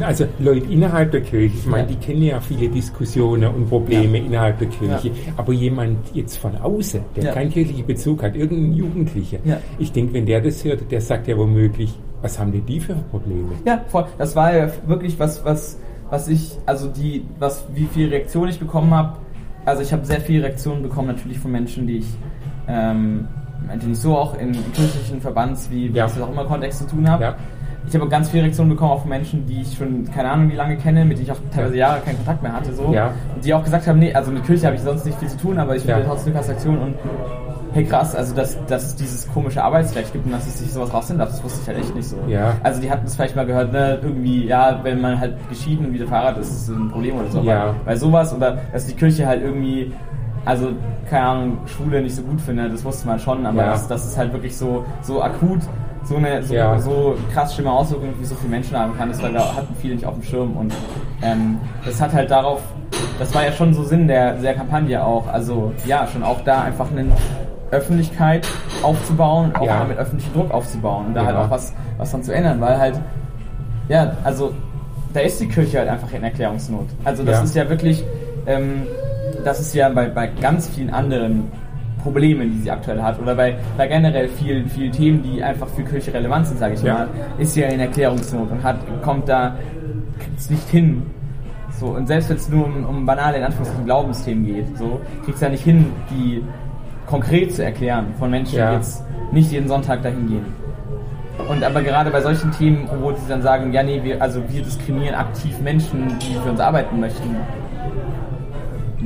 [0.00, 1.88] also Leute innerhalb der Kirche, ich meine, Ja.
[1.94, 5.14] die kennen ja viele Diskussionen und Probleme innerhalb der Kirche, Ja.
[5.36, 7.32] aber jemand jetzt von außen, der Ja.
[7.32, 9.58] keinen kirchlichen Bezug hat, irgendein Jugendlicher, Ja.
[9.78, 12.94] ich denke, wenn der das hört, der sagt ja womöglich, was haben denn die für
[13.10, 13.50] Probleme?
[13.66, 14.06] Ja, voll.
[14.16, 15.78] Das war ja wirklich was, was,
[16.10, 19.18] was ich, also die, was, wie viel Reaktion ich bekommen habe.
[19.66, 22.06] Also ich habe sehr viele Reaktionen bekommen, natürlich von Menschen, die ich,
[22.68, 23.26] ähm,
[23.82, 26.04] die ich so auch in, in kirchlichen Verbands wie, wie Ja.
[26.04, 27.34] das auch immer Kontext zu tun habe.
[27.84, 27.88] Ja.
[27.88, 30.56] Ich habe ganz viele Reaktionen bekommen auch von Menschen, die ich schon keine Ahnung wie
[30.56, 32.92] lange kenne, mit denen ich auch teilweise Jahre keinen Kontakt mehr hatte, so.
[32.92, 33.12] Ja.
[33.34, 35.36] Und die auch gesagt haben, nee, also mit Kirche habe ich sonst nicht viel zu
[35.38, 35.96] tun, aber ich Ja.
[35.98, 36.94] will trotzdem eine Transaktion und
[37.72, 40.94] hey krass, also dass, dass es dieses komische Arbeitsrecht gibt und dass es sich sowas
[40.94, 42.16] rausnimmt, das wusste ich halt echt nicht so.
[42.28, 42.52] Ja.
[42.62, 45.92] Also die hatten es vielleicht mal gehört, ne, irgendwie, ja, wenn man halt geschieden und
[45.92, 47.40] wieder verheiratet ist, ist es ein Problem oder so.
[47.42, 47.74] Ja.
[47.84, 49.92] Bei sowas oder dass die Kirche halt irgendwie,
[50.44, 50.68] also
[51.10, 53.70] keine Ahnung, Schwule nicht so gut findet, das wusste man schon, aber Ja.
[53.72, 55.60] dass, dass es halt wirklich so, so akut
[56.04, 56.78] so eine so, Ja.
[56.78, 59.94] so krass schlimme Auswirkungen wie so viele Menschen haben kann, das war, da hatten viele
[59.94, 60.72] nicht auf dem Schirm und
[61.22, 62.60] ähm, das hat halt darauf,
[63.18, 66.62] das war ja schon so Sinn der, der Kampagne auch, also ja, schon auch da
[66.62, 67.06] einfach eine
[67.70, 68.46] Öffentlichkeit
[68.82, 69.78] aufzubauen, auch Ja.
[69.78, 71.26] damit öffentlichen Druck aufzubauen und da Ja.
[71.28, 73.00] halt auch was, was dann zu ändern, weil halt,
[73.88, 74.52] ja, also
[75.12, 76.86] da ist die Kirche halt einfach in Erklärungsnot.
[77.04, 78.04] Also das ist ja wirklich,
[78.46, 78.82] ähm,
[79.44, 81.50] das ist ja bei, bei ganz vielen anderen
[82.04, 85.82] Problemen, die sie aktuell hat, oder bei, bei generell vielen, vielen Themen, die einfach für
[85.82, 86.94] Kirche relevant sind, sage ich Ja.
[86.94, 89.56] mal, ist sie ja in Erklärungsnot und hat, kommt da,
[90.50, 91.02] nicht hin.
[91.80, 95.36] So, und selbst wenn es nur um, um banale, in Anführungszeichen, Glaubensthemen geht, so, kriegt
[95.36, 96.42] es ja nicht hin, die
[97.06, 98.70] konkret zu erklären von Menschen, Ja.
[98.70, 100.44] die jetzt nicht jeden Sonntag dahin gehen.
[101.48, 104.62] Und aber gerade bei solchen Themen, wo sie dann sagen, ja nee, wir, also wir
[104.62, 107.34] diskriminieren aktiv Menschen, die für uns arbeiten möchten.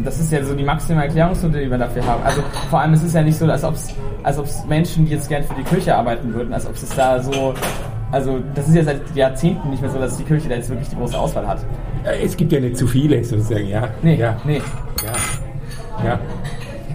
[0.04, 2.22] Das ist ja so die maximale Erklärungsnote, die wir dafür haben.
[2.24, 5.12] Also vor allem es ist ja nicht so, als ob es als ob's Menschen, die
[5.12, 7.54] jetzt gern für die Kirche arbeiten würden, als ob es da so
[8.10, 10.88] also das ist ja seit Jahrzehnten nicht mehr so, dass die Kirche da jetzt wirklich
[10.88, 11.58] die große Auswahl hat.
[12.22, 13.88] Es gibt ja nicht zu viele, sozusagen, ja.
[14.02, 14.36] Nee, ja.
[14.44, 14.62] nee.
[16.02, 16.08] Ja.
[16.08, 16.18] ja.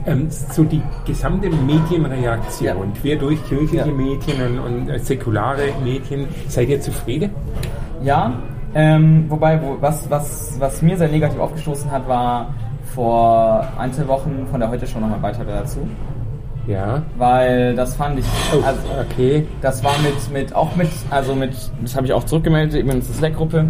[0.05, 2.75] Ähm, so die gesamte Medienreaktion, Ja.
[2.99, 3.85] quer durch kirchliche Ja.
[3.85, 7.29] Medien und, und äh, säkulare Medien, seid ihr zufrieden?
[8.01, 8.33] Ja,
[8.75, 12.53] ähm, wobei, wo, was, was, was mir sehr negativ aufgestoßen hat, war
[12.93, 15.79] vor ein, zwei Wochen von der Heute schon nochmal weiter dazu.
[16.67, 17.01] Ja.
[17.17, 19.45] Weil das fand ich, Oh, also, okay.
[19.61, 22.99] das war mit, mit, auch mit, also mit, das habe ich auch zurückgemeldet, eben in
[23.01, 23.65] der Slack-Gruppe.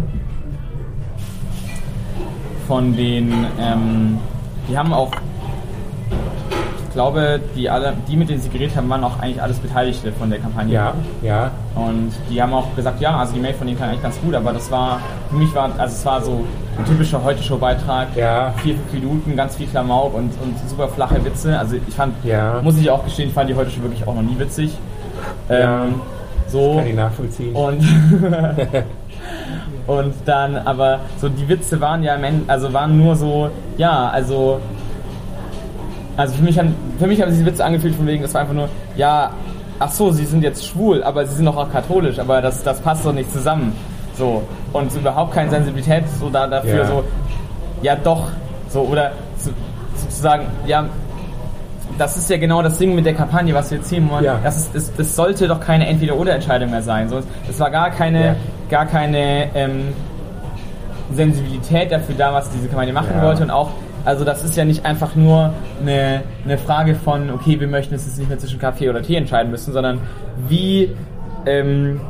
[2.68, 4.18] Von den, ähm,
[4.68, 5.10] die haben auch,
[6.86, 10.12] ich glaube, die alle, die mit denen sie geredet haben, waren auch eigentlich alles Beteiligte
[10.12, 10.72] von der Kampagne.
[10.72, 11.50] Ja, ja.
[11.74, 14.34] Und die haben auch gesagt, ja, also die Mail von denen klang eigentlich ganz gut,
[14.34, 16.44] aber das war, für mich war, also es war so
[16.78, 18.08] ein typischer Heute-Show-Beitrag.
[18.16, 18.52] Ja.
[18.62, 21.58] Vier, fünf Minuten, ganz viel Klamauk und, und super flache Witze.
[21.58, 22.60] Also ich fand, Ja.
[22.62, 24.76] muss ich auch gestehen, ich fand die Heute-Show wirklich auch noch nie witzig.
[25.48, 25.84] Ja.
[25.84, 26.00] Ähm,
[26.48, 26.76] so.
[26.76, 27.54] Kann ich nachvollziehen.
[27.54, 27.80] Und,
[29.86, 34.08] und dann, aber so die Witze waren ja, im End- also waren nur so, ja,
[34.08, 34.60] also,
[36.16, 38.42] also für mich, haben, für mich haben sich diese Witze angefühlt von wegen, das war
[38.42, 39.30] einfach nur, ja,
[39.78, 42.80] ach so, sie sind jetzt schwul, aber sie sind doch auch katholisch, aber das, das
[42.80, 43.72] passt doch nicht zusammen.
[44.16, 44.42] So.
[44.74, 46.86] Und überhaupt keine Sensibilität so da, dafür, Ja.
[46.86, 47.04] so,
[47.80, 48.28] ja doch,
[48.68, 49.50] so, oder so,
[49.96, 50.84] sozusagen, ja,
[51.96, 54.24] das ist ja genau das Ding mit der Kampagne, was wir ziehen wollen.
[54.24, 54.40] Ja.
[54.42, 57.08] Das, ist, das, das sollte doch keine Entweder-Oder-Entscheidung mehr sein.
[57.08, 58.34] So, es war gar keine, Ja.
[58.68, 59.92] gar keine ähm,
[61.12, 63.22] Sensibilität dafür da, was diese Kampagne machen Ja.
[63.22, 63.42] wollte.
[63.44, 63.70] Und auch,
[64.04, 68.06] also das ist ja nicht einfach nur eine, eine Frage von, okay, wir möchten es
[68.06, 70.00] jetzt nicht mehr zwischen Kaffee oder Tee entscheiden müssen, sondern
[70.48, 70.90] wie,
[71.46, 72.00] ähm,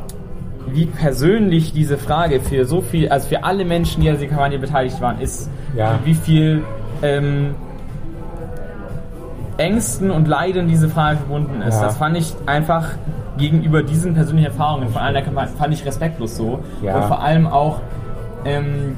[0.67, 4.59] wie persönlich diese Frage für so viel, also für alle Menschen, die an dieser Kampagne
[4.59, 5.49] beteiligt waren, ist.
[5.75, 5.99] Ja.
[6.03, 6.63] Wie viel
[7.01, 7.55] ähm,
[9.57, 11.75] Ängsten und Leiden diese Frage verbunden ist.
[11.75, 11.83] Ja.
[11.83, 12.89] Das fand ich einfach
[13.37, 16.59] gegenüber diesen persönlichen Erfahrungen von allen der Kampagne, fand ich respektlos so.
[16.81, 16.97] Ja.
[16.97, 17.81] Und vor allem auch,
[18.45, 18.97] ähm,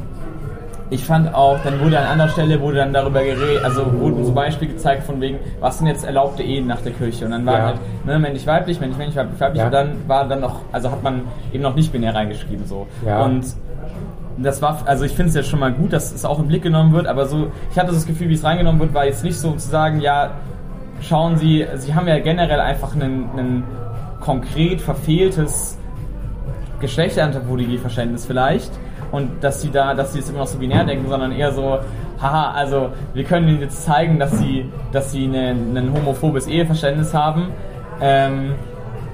[0.89, 4.31] ich fand auch, dann wurde an anderer Stelle wurde dann darüber geredet, also wurden so
[4.31, 7.25] Beispiele gezeigt von wegen, was sind jetzt erlaubte Ehen nach der Kirche?
[7.25, 7.65] Und dann war Ja.
[7.65, 9.65] halt, ne, männlich weiblich, männlich männlich weiblich weiblich Ja.
[9.65, 12.87] und dann war dann noch, also hat man eben noch nicht binär reingeschrieben so.
[13.05, 13.23] Ja.
[13.25, 13.43] Und
[14.37, 16.63] das war, also ich finde es jetzt schon mal gut, dass es auch im Blick
[16.63, 19.37] genommen wird, aber so, ich hatte das Gefühl, wie es reingenommen wird, war jetzt nicht
[19.37, 20.31] so, um zu sagen, ja,
[21.01, 23.63] schauen Sie, Sie haben ja generell einfach einen
[24.21, 25.77] konkret verfehltes
[26.79, 28.71] Geschlechteranthropologie-Verständnis vielleicht
[29.11, 31.79] und dass Sie da, dass Sie es immer noch so binär denken, sondern eher so,
[32.21, 37.49] haha, also wir können Ihnen jetzt zeigen, dass Sie, dass Sie ein homophobes Eheverständnis haben.
[38.01, 38.53] Ähm,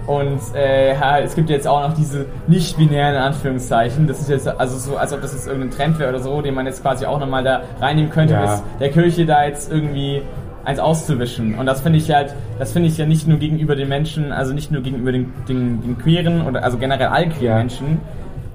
[0.05, 4.05] und äh, es gibt jetzt auch noch diese nicht-binären Anführungszeichen.
[4.05, 6.53] Das ist jetzt also so, als ob das jetzt irgendein Trend wäre oder so, den
[6.55, 8.55] man jetzt quasi auch nochmal da reinnehmen könnte, Ja.
[8.55, 10.21] ist der Kirche da jetzt irgendwie
[10.65, 11.55] eins auszuwischen.
[11.57, 14.53] Und das finde ich halt, das finde ich ja nicht nur gegenüber den Menschen, also
[14.53, 17.57] nicht nur gegenüber den, den, den Queeren oder also generell allen queeren Ja.
[17.59, 17.99] Menschen,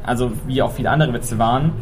[0.08, 1.72] also wie auch viele andere Witze waren,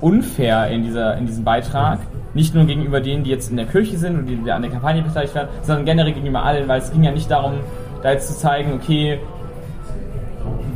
[0.00, 1.98] unfair in, dieser, in diesem Beitrag.
[2.32, 5.02] Nicht nur gegenüber denen, die jetzt in der Kirche sind und die an der Kampagne
[5.02, 7.54] beteiligt werden, sondern generell gegenüber allen, weil es ging ja nicht darum,
[8.02, 9.18] da jetzt zu zeigen, okay,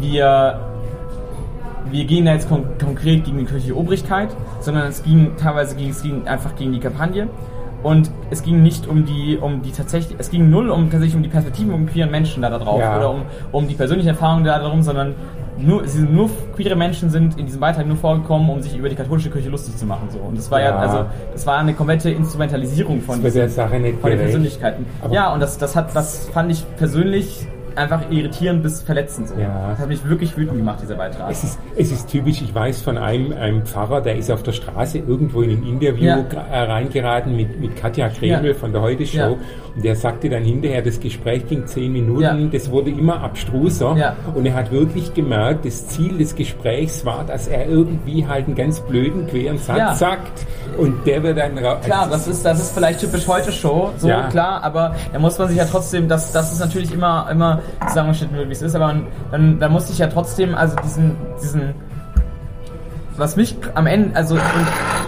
[0.01, 0.59] wir,
[1.91, 5.91] wir gehen da jetzt kon konkret gegen die kirchliche Obrigkeit, sondern es ging teilweise ging,
[5.91, 7.29] es ging einfach gegen die Kampagne.
[7.83, 11.23] Und es ging nicht um die, um die tatsächlich, es ging null um tatsächlich um
[11.23, 12.97] die Perspektiven von queeren Menschen da, da drauf Ja.
[12.97, 13.23] oder um,
[13.53, 15.15] um die persönlichen Erfahrungen da darum, sondern
[15.57, 18.89] nur, sie sind nur queere Menschen sind in diesem Beitrag nur vorgekommen, um sich über
[18.89, 20.09] die katholische Kirche lustig zu machen.
[20.11, 20.19] So.
[20.19, 20.79] Und das war ja, Ja.
[20.79, 23.71] also das war eine komplette Instrumentalisierung von diesen- von
[24.11, 24.19] den.
[24.19, 24.87] Persönlichkeiten.
[25.03, 29.35] Aber- ja, und das, das hat, das fand ich persönlich einfach irritierend bis verletzend so.
[29.39, 29.69] Ja.
[29.71, 31.31] Das hat mich wirklich wütend gemacht, dieser Beitrag.
[31.31, 34.53] Es ist, es ist typisch, ich weiß von einem, einem Pfarrer, der ist auf der
[34.53, 36.25] Straße irgendwo in ein Interview Ja.
[36.53, 38.55] äh, reingeraten mit, mit Katja Kreml Ja.
[38.55, 39.29] von der Heute Show Ja.
[39.75, 43.97] und der sagte dann hinterher, das Gespräch ging zehn Minuten, das wurde immer abstruser
[44.35, 48.55] und er hat wirklich gemerkt, das Ziel des Gesprächs war, dass er irgendwie halt einen
[48.55, 50.47] ganz blöden, queren Satz sagt
[50.79, 53.91] und der wird dann ra- Klar, also das ist, das ist vielleicht typisch heute Show,
[53.99, 54.29] so Ja.
[54.29, 58.37] klar, aber da muss man sich ja trotzdem, das, das ist natürlich immer, immer zusammengeschnitten
[58.37, 58.95] wird, wie es ist, aber
[59.31, 61.75] dann, dann muss ich ja trotzdem, also diesen, diesen,
[63.17, 64.39] was mich am Ende, also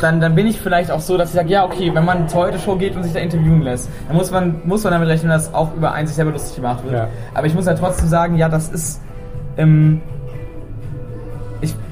[0.01, 2.42] dann, dann bin ich vielleicht auch so, dass ich sage, ja, okay, wenn man zur
[2.42, 5.31] heute Show geht und sich da interviewen lässt, dann muss man, muss man damit rechnen,
[5.31, 6.95] dass auch über einen sich selber lustig gemacht wird.
[6.95, 7.09] Ja.
[7.35, 9.01] Aber ich muss ja trotzdem sagen, ja, das ist,
[9.57, 10.01] ähm,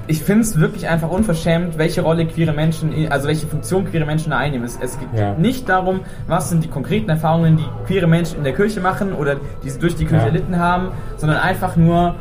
[0.07, 4.31] ich, finde es wirklich einfach unverschämt, welche Rolle queere Menschen, also welche Funktion queere Menschen
[4.31, 4.65] da einnehmen.
[4.67, 5.35] Es, es geht Ja.
[5.35, 9.37] nicht darum, was sind die konkreten Erfahrungen, die queere Menschen in der Kirche machen oder
[9.63, 10.33] die sie durch die Kirche Ja.
[10.33, 12.15] erlitten haben, sondern einfach nur,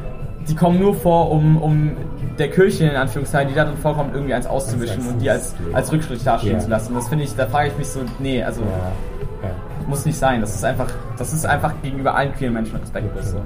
[0.47, 1.91] die kommen nur vor, um, um
[2.39, 6.25] der Kirche in Anführungszeichen, die darin vorkommt, irgendwie eins auszuwischen und die als, als Rückschritt
[6.25, 6.59] dastehen Ja.
[6.59, 6.93] zu lassen.
[6.95, 8.61] Das finde ich, da frage ich mich so, nee, also
[9.87, 10.39] muss nicht sein.
[10.41, 13.31] Das ist einfach, das ist einfach gegenüber allen queeren Menschen respektlos.
[13.31, 13.41] So.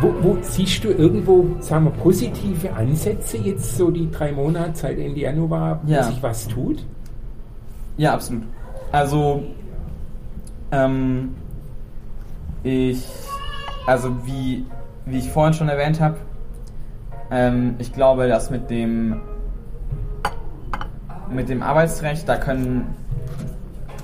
[0.00, 4.98] Wo, wo siehst du irgendwo, sagen wir, positive Ansätze jetzt so die drei Monate seit
[4.98, 6.02] Ende Januar, wo Ja.
[6.02, 6.84] sich was tut?
[7.96, 8.42] Ja, absolut.
[8.92, 9.42] Also,
[10.72, 11.34] ähm,
[12.62, 13.06] ich,
[13.86, 14.64] also wie,
[15.06, 16.16] wie ich vorhin schon erwähnt habe,
[17.30, 19.16] ähm, ich glaube, dass mit dem,
[21.30, 22.86] mit dem Arbeitsrecht, da können,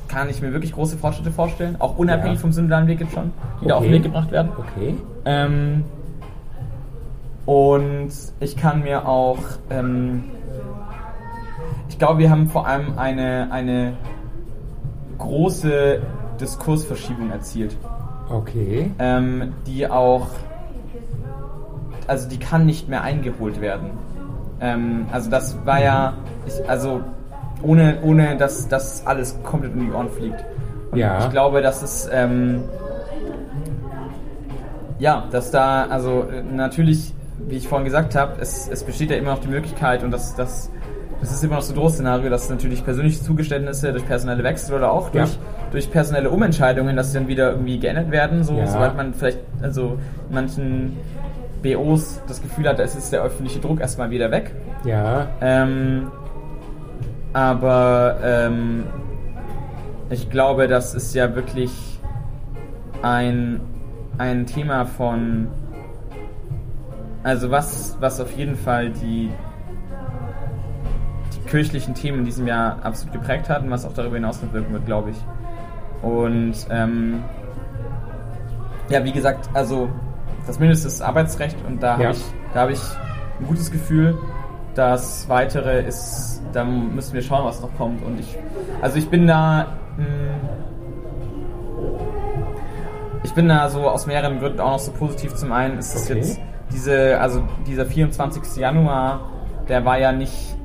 [0.09, 2.41] kann ich mir wirklich große Fortschritte vorstellen, auch unabhängig Ja.
[2.41, 3.95] vom synodalen Weg jetzt schon, die da auf den Okay.
[3.97, 4.53] Weg gebracht werden.
[4.57, 4.95] Okay.
[5.27, 5.85] Ähm,
[7.47, 8.11] und
[8.41, 9.39] ich kann mir auch,
[9.71, 10.25] ähm,
[11.89, 13.95] ich glaube, wir haben vor allem eine, eine
[15.19, 16.01] große
[16.41, 17.77] Diskursverschiebung erzielt,
[18.31, 18.93] Okay.
[18.99, 20.29] ähm, die auch,
[22.07, 23.91] also die kann nicht mehr eingeholt werden.
[24.61, 26.15] ähm, also das war ja,
[26.47, 27.01] ich, also
[27.63, 30.45] ohne, ohne dass das alles komplett um die Ohren fliegt.
[30.91, 31.19] Und Ja.
[31.25, 32.63] ich glaube, dass es, ähm,
[34.99, 37.15] ja, dass da, also äh, natürlich,
[37.49, 40.35] wie ich vorhin gesagt habe, es, es besteht ja immer noch die Möglichkeit und das,
[40.37, 40.71] das,
[41.21, 44.91] das ist immer noch so ein Drohszenario, dass natürlich persönliche Zugeständnisse durch personelle Wechsel oder
[44.93, 45.39] auch durch, Ja.
[45.73, 48.67] durch personelle Umentscheidungen, dass sie dann wieder irgendwie geändert werden, so, Ja.
[48.67, 50.97] sobald man vielleicht, also in manchen
[51.63, 54.53] BOs das Gefühl hat, es ist der öffentliche Druck erstmal wieder weg.
[54.85, 56.11] Ja, Ähm,
[57.33, 58.85] aber ähm,
[60.11, 61.73] ich glaube, das ist ja wirklich
[63.03, 63.61] ein,
[64.19, 65.49] ein Thema von,
[67.23, 69.31] also was, was auf jeden Fall die,
[71.35, 74.73] die kirchlichen Themen in diesem Jahr absolut geprägt hat und was auch darüber hinaus mitwirken
[74.73, 75.17] wird, glaube ich.
[76.03, 77.23] Und ähm,
[78.89, 79.89] ja, wie gesagt, also
[80.47, 82.09] das Mindeste ist Arbeitsrecht und da Ja.
[82.09, 82.25] habe ich,
[82.55, 82.81] da habe ich
[83.41, 84.17] ein gutes Gefühl.
[84.75, 88.03] Das Weitere ist, da müssen wir schauen, was noch kommt.
[88.05, 88.37] Und ich,
[88.83, 90.66] also ich bin da, mh, ich
[93.37, 95.35] bin da so aus mehreren Gründen auch noch so positiv.
[95.35, 96.19] Zum einen ist es Okay.
[96.19, 96.41] jetzt
[96.73, 98.57] diese, also dieser 24.
[98.57, 99.21] Januar,
[99.69, 100.57] der war ja nicht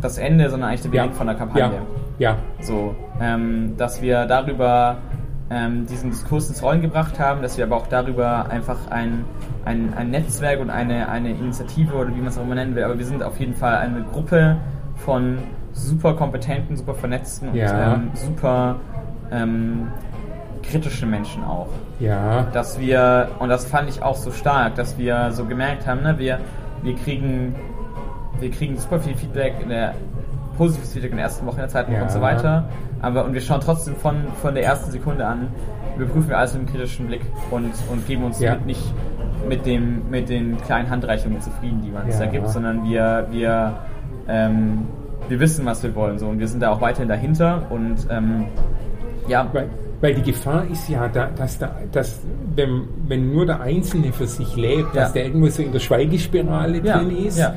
[0.00, 1.82] das Ende, sondern eigentlich der ja, Beginn von der Kampagne.
[2.18, 4.96] ja, ja, So, ähm, dass wir darüber
[5.50, 9.24] ähm, diesen Diskurs ins Rollen gebracht haben, dass wir aber auch darüber einfach ein,
[9.66, 12.84] ein, ein Netzwerk und eine, eine Initiative oder wie man es auch immer nennen will,
[12.84, 14.56] aber wir sind auf jeden Fall eine Gruppe
[14.96, 15.38] von
[15.72, 17.94] super kompetenten, super vernetzten und Ja.
[17.94, 18.76] ähm, super
[19.32, 19.88] ähm,
[20.62, 21.68] kritischen Menschen auch
[22.00, 26.02] ja, dass wir, und das fand ich auch so stark, dass wir so gemerkt haben,
[26.02, 26.38] ne, wir,
[26.82, 27.54] wir kriegen,
[28.40, 29.94] wir kriegen super viel Feedback in der,
[30.56, 32.04] positives Feedback in der ersten Woche in der zweiten Woche Ja.
[32.04, 32.64] und so weiter,
[33.00, 35.48] aber, und wir schauen trotzdem von, von der ersten Sekunde an,
[35.96, 38.56] überprüfen wir alles mit einem kritischen Blick und, und geben uns Ja.
[38.56, 38.82] nicht
[39.48, 42.26] mit dem, mit den kleinen Handreichungen zufrieden, die man uns Ja.
[42.26, 43.72] da gibt, sondern wir, wir,
[44.28, 44.86] ähm,
[45.28, 48.44] wir wissen, was wir wollen, so, und wir sind da auch weiterhin dahinter und, ähm,
[49.28, 52.20] ja, Weil, weil die Gefahr ist ja, da, dass, da, dass
[52.56, 55.02] wenn, wenn nur der Einzelne für sich lebt, Ja.
[55.02, 57.38] dass der irgendwo so in der Schweigespirale Ja, drin ist.
[57.38, 57.52] ja.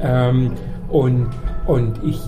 [0.00, 0.52] Ähm,
[0.88, 1.26] und,
[1.68, 2.18] und ich,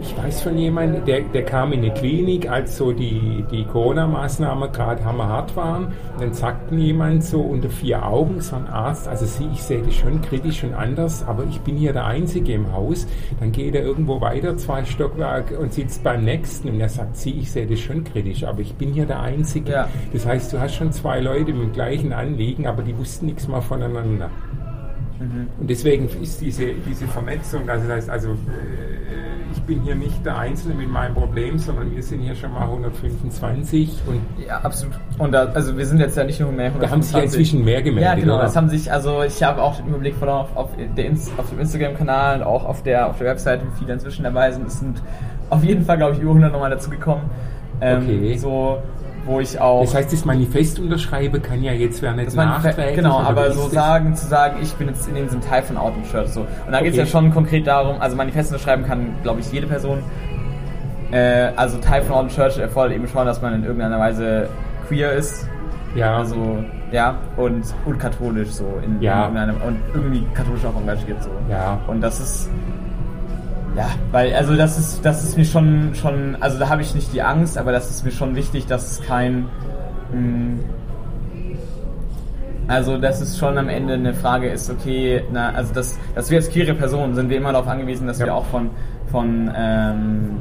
[0.00, 4.70] ich weiß von jemandem, der, der kam in eine Klinik, als so die, die Corona-Maßnahmen
[4.70, 5.86] gerade hammerhart waren.
[5.86, 9.82] Und dann sagten jemand so unter vier Augen, so ein Arzt, also sie, ich sehe
[9.82, 13.08] das schon kritisch und anders, aber ich bin hier der Einzige im Haus.
[13.40, 17.32] Dann geht er irgendwo weiter, zwei Stockwerke und sitzt beim nächsten und er sagt, sie,
[17.32, 19.72] ich sehe das schon kritisch, aber ich bin hier der Einzige.
[19.72, 19.88] Ja.
[20.12, 23.48] Das heißt, du hast schon zwei Leute mit dem gleichen Anliegen, aber die wussten nichts
[23.48, 24.30] mehr voneinander.
[25.20, 28.34] Und deswegen ist diese, diese Vernetzung, also das heißt also, äh,
[29.52, 32.62] ich bin hier nicht der Einzelne mit meinem Problem, sondern wir sind hier schon mal
[32.62, 34.94] 125 und Ja, absolut.
[35.18, 37.64] Und da, also wir sind jetzt ja nicht nur mehr da haben sich ja inzwischen
[37.64, 38.10] mehr gemeldet.
[38.10, 38.34] Ja, genau.
[38.36, 38.44] oder?
[38.44, 40.70] Das haben sich, also ich habe auch den Überblick verloren auf, auf,
[41.36, 44.66] auf dem Instagram-Kanal und auch auf der, auf der Webseite, wie viele inzwischen dabei sind.
[44.66, 45.02] Es sind
[45.50, 47.24] auf jeden Fall, glaube ich, über 100 nochmal dazugekommen.
[47.80, 48.36] Ähm, Okay.
[48.38, 48.78] So,
[49.26, 49.82] wo ich auch...
[49.82, 52.96] das heißt, das Manifest unterschreibe kann ja jetzt wer nicht das meine, nachträglich.
[52.96, 55.92] genau, aber so sagen, zu sagen, ich bin jetzt in dem Sinn Teil von Out
[56.10, 56.28] Church.
[56.30, 56.40] So.
[56.40, 56.98] Und da geht es Okay.
[57.00, 59.98] ja schon konkret darum, also Manifest unterschreiben kann, glaube ich, jede Person.
[61.12, 64.48] Äh, also Teil von Out Church erfordert eben schon, dass man in irgendeiner Weise
[64.88, 65.48] queer ist.
[65.94, 66.58] Ja, Also,
[66.92, 68.64] ja, und, und katholisch so.
[68.84, 69.26] In, Ja.
[69.26, 71.30] in und irgendwie katholisch auch engagiert so.
[71.48, 71.80] Ja.
[71.88, 72.50] Und das ist.
[73.76, 77.12] Ja, weil, also das ist, das ist mir schon, schon, also da habe ich nicht
[77.12, 79.46] die Angst, aber das ist mir schon wichtig, dass es kein.
[80.12, 80.58] Mh,
[82.66, 86.38] also, dass es schon am Ende eine Frage ist, okay, na, also dass, dass wir
[86.38, 88.26] als queere Personen sind wir immer darauf angewiesen, dass Ja.
[88.26, 88.70] wir auch von,
[89.10, 90.36] von ähm,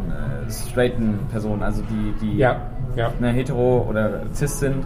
[0.48, 2.58] äh, straighten Personen, also die, die ja,
[2.96, 4.84] ja, ne, hetero oder cis sind,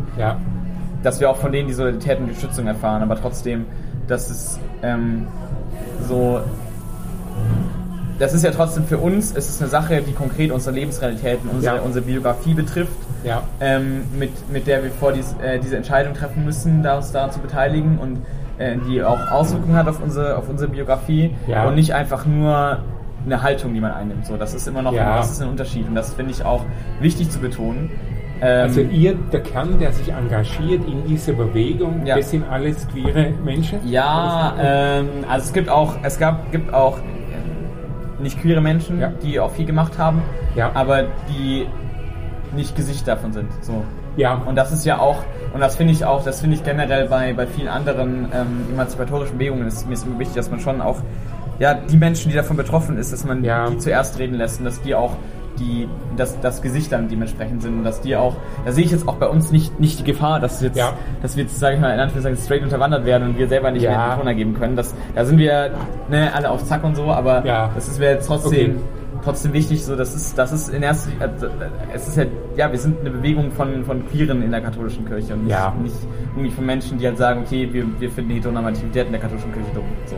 [1.02, 3.66] dass wir auch von denen die Solidarität und die Schützung erfahren, aber trotzdem,
[4.08, 5.28] dass es ähm,
[6.08, 6.40] so.
[8.20, 11.78] Das ist ja trotzdem für uns, es ist eine Sache, die konkret unsere Lebensrealitäten, unsere,
[11.78, 11.82] Ja.
[11.82, 12.92] unsere Biografie betrifft,
[13.24, 17.12] ja, ähm, mit, mit der wir vor dies, äh, diese Entscheidung treffen müssen, da uns
[17.12, 18.20] daran zu beteiligen und
[18.60, 21.66] äh, die auch Auswirkungen hat auf unsere, auf unsere Biografie Ja.
[21.68, 22.80] und nicht einfach nur
[23.26, 24.26] eine Haltung, die man einnimmt.
[24.28, 25.18] So, das ist immer noch Ja.
[25.18, 26.62] das ist ein Unterschied und das finde ich auch
[27.00, 27.90] wichtig zu betonen.
[28.42, 33.32] Ähm, Also ihr, der Kern, der sich engagiert in dieser Bewegung, das sind alles queere
[33.44, 33.80] Menschen?
[33.88, 36.98] Ja, ähm, also es gibt auch, es gab, gibt auch
[38.24, 39.12] nicht queere Menschen, Ja.
[39.22, 40.22] die auch viel gemacht haben,
[40.56, 40.72] Ja.
[40.74, 41.68] aber die
[42.56, 43.50] nicht Gesicht davon sind.
[43.62, 43.84] So.
[44.16, 45.18] Ja, Und das ist ja auch,
[45.54, 49.38] und das finde ich auch, das finde ich generell bei, bei vielen anderen ähm, emanzipatorischen
[49.38, 50.98] Bewegungen, ist mir ist immer wichtig, dass man schon auch,
[51.60, 53.70] ja, die Menschen, die davon betroffen ist, dass man Ja.
[53.70, 55.14] die zuerst reden lässt und dass die auch
[55.60, 55.88] die
[56.18, 58.36] das, das Gesicht dann dementsprechend sind und dass die auch,
[58.66, 60.94] da sehe ich jetzt auch bei uns nicht, nicht die Gefahr, dass jetzt, Ja.
[61.22, 63.84] dass wir jetzt, sage ich mal, in Anführungszeichen straight unterwandert werden und wir selber nicht
[63.84, 63.92] Ja.
[63.92, 64.76] mehr Corona geben können.
[64.76, 65.72] Das, da sind wir
[66.10, 67.70] ne, alle auf Zack und so, aber Ja.
[67.76, 69.22] das ist wäre jetzt trotzdem Okay.
[69.24, 71.30] trotzdem wichtig, so das ist das ist in erster äh,
[71.94, 72.26] es ist ja
[72.58, 75.74] ja wir sind eine Bewegung von von Queeren in der katholischen Kirche und nicht, Ja.
[75.82, 75.96] nicht
[76.36, 79.70] irgendwie von Menschen, die halt sagen, okay, wir, wir finden Heteronormativität in der katholischen Kirche
[79.76, 79.84] dumm.
[80.08, 80.16] So.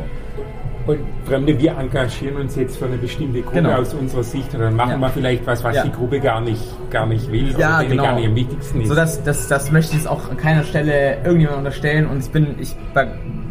[0.88, 3.78] Und Fremde, wir engagieren uns jetzt für eine bestimmte Gruppe Genau.
[3.80, 4.98] aus unserer Sicht und dann machen Ja.
[5.00, 5.84] wir vielleicht was, was Ja.
[5.84, 6.62] die Gruppe gar nicht,
[6.92, 8.04] gar nicht will Ja, oder genau.
[8.04, 8.90] gar nicht am wichtigsten ist.
[8.90, 12.30] So das, das, das möchte ich jetzt auch an keiner Stelle irgendjemand unterstellen und ich
[12.30, 12.76] bin, ich,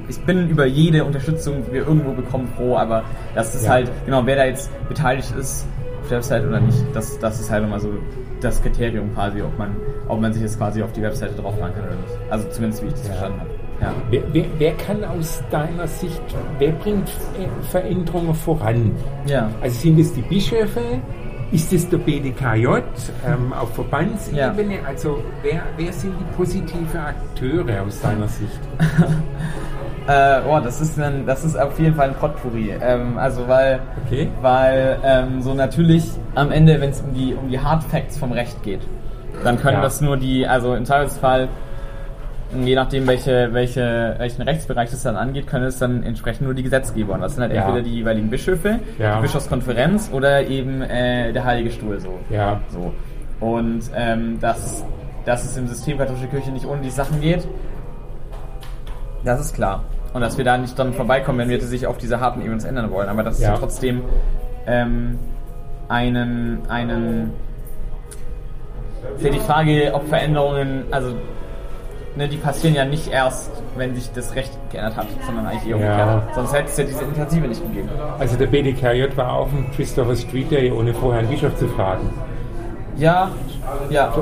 [0.09, 3.03] ich bin über jede Unterstützung, die wir irgendwo bekommen, froh, aber
[3.35, 3.71] das ist Ja.
[3.73, 5.67] halt, genau, wer da jetzt beteiligt ist
[6.03, 7.89] auf der Website oder nicht, das, das ist halt immer so
[8.41, 9.75] das Kriterium quasi, ob man,
[10.07, 12.31] ob man sich jetzt quasi auf die Webseite draufladen kann oder nicht.
[12.31, 13.51] Also zumindest wie ich das verstanden habe.
[13.81, 13.93] Ja.
[14.11, 16.23] Wer, wer, wer kann aus deiner Sicht,
[16.59, 18.93] wer bringt Ver- Veränderungen voran?
[19.27, 19.51] Ja.
[19.61, 20.81] Also sind es die Bischöfe?
[21.53, 22.67] Ist es der BDKJ
[23.27, 24.79] ähm, auf Verbandsebene?
[24.87, 28.61] Also wer, wer sind die positive Akteure aus deiner Sicht?
[30.07, 32.75] Äh, boah, das ist ein, das ist auf jeden Fall ein Potpourri.
[32.79, 34.29] Ähm, also weil, Okay.
[34.43, 36.05] weil ähm, so natürlich
[36.35, 38.81] am Ende, wenn es um die um die Hard Facts vom Recht geht,
[39.45, 39.83] dann können Ja.
[39.83, 41.49] das nur die, also im Zweifelsfall,
[42.63, 46.63] je nachdem welche, welche welchen Rechtsbereich das dann angeht, können es dann entsprechend nur die
[46.63, 47.15] Gesetzgeber.
[47.15, 47.63] Und das sind halt Ja.
[47.67, 49.17] entweder die jeweiligen Bischöfe, Ja.
[49.17, 52.19] die Bischofskonferenz oder eben äh, der Heilige Stuhl so.
[52.31, 52.61] Ja.
[52.69, 52.93] So.
[53.45, 54.85] Und ähm, dass,
[55.25, 57.47] dass es im System katholische Kirche nicht ohne die Sachen geht,
[59.25, 59.85] das ist klar.
[60.13, 62.91] Und dass wir da nicht dann vorbeikommen, wenn wir sich auf diese harten Events ändern
[62.91, 63.09] wollen.
[63.09, 63.51] Aber dass es Ja.
[63.55, 64.03] ja trotzdem
[64.67, 65.19] ähm,
[65.89, 67.33] einen, einen
[69.17, 71.15] ist ja die Frage, ob Veränderungen, also
[72.17, 75.79] ne, die passieren ja nicht erst, wenn sich das Recht geändert hat, sondern eigentlich eher
[75.79, 75.93] Ja.
[76.15, 76.35] umgekehrt.
[76.35, 77.89] Sonst hätte es ja diese Initiative nicht gegeben.
[78.19, 82.11] Also der BDKJ war auf dem Christopher Street Day, ohne vorher einen Bischof zu fragen.
[82.97, 83.31] Ja,
[83.91, 84.15] ja.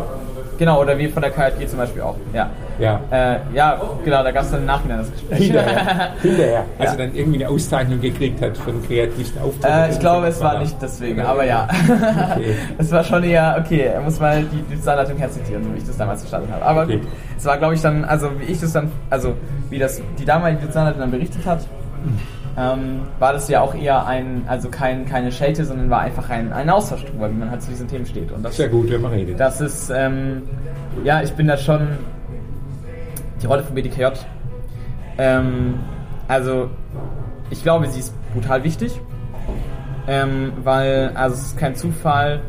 [0.59, 2.17] Genau, oder wir von der KJG zum Beispiel auch.
[2.33, 2.51] Ja.
[2.79, 3.01] Ja.
[3.11, 5.39] Äh, ja, genau, da gab es dann im Nachhinein das Gespräch.
[5.39, 6.11] Hinterher.
[6.23, 6.65] Hinterher.
[6.79, 7.05] Also Ja.
[7.07, 9.71] dann irgendwie eine Auszeichnung gekriegt hat für den kreativsten Auftritt.
[9.71, 11.69] Äh, ich glaube, es war nicht deswegen, aber ja.
[12.37, 12.57] Okay.
[12.79, 15.87] es war schon eher, okay, er muss mal die, die Zahnleitung herzitieren, so wie ich
[15.87, 16.65] das damals verstanden habe.
[16.65, 16.99] Aber Okay.
[16.99, 19.35] gut, es war, glaube ich, dann, also wie ich das dann, also
[19.71, 21.61] wie das die damalige Zahnleitung dann berichtet hat,
[22.57, 26.53] ähm, war das ja auch eher ein, also kein, keine Schelte, sondern war einfach ein,
[26.53, 28.31] ein Austausch drüber, wie man halt zu diesen Themen steht.
[28.31, 29.41] Und das, Sehr gut, wenn man redet.
[29.41, 30.43] das ist, ähm,
[31.05, 31.89] ja, ich bin da schon
[33.41, 34.07] die Rolle von BDKJ.
[35.19, 35.81] Ähm,
[36.29, 36.71] also,
[37.51, 39.01] ich glaube, sie ist brutal wichtig,
[40.07, 42.41] ähm, weil, also es ist kein Zufall,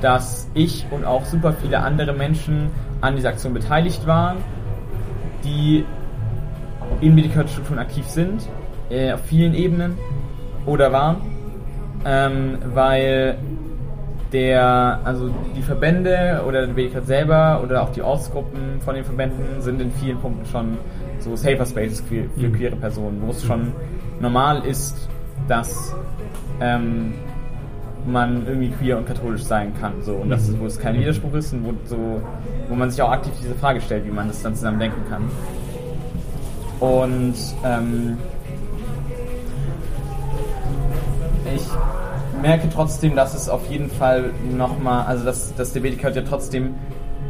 [0.00, 4.38] dass ich und auch super viele andere Menschen an dieser Aktion beteiligt waren,
[5.44, 5.84] die
[7.00, 8.48] in BDKJ-Strukturen aktiv sind,
[8.92, 9.96] äh, auf vielen Ebenen
[10.66, 11.16] oder waren,
[12.04, 13.36] ähm, weil
[14.32, 19.60] der, also die Verbände oder der BDK selber oder auch die Ortsgruppen von den Verbänden
[19.60, 20.78] sind in vielen Punkten schon
[21.18, 22.52] so Safer Spaces für, für Mhm.
[22.54, 23.72] queere Personen, wo es schon
[24.20, 25.08] normal ist,
[25.48, 25.94] dass
[26.60, 27.12] ähm,
[28.06, 30.14] man irgendwie queer und katholisch sein kann, so.
[30.14, 32.20] Und das, wo es kein Widerspruch ist und wo, so,
[32.68, 35.22] wo man sich auch aktiv diese Frage stellt, wie man das dann zusammen denken kann.
[36.80, 37.34] Und
[37.64, 38.16] ähm,
[41.62, 46.74] ich merke trotzdem, dass es auf jeden Fall nochmal, also dass, der BDK ja trotzdem,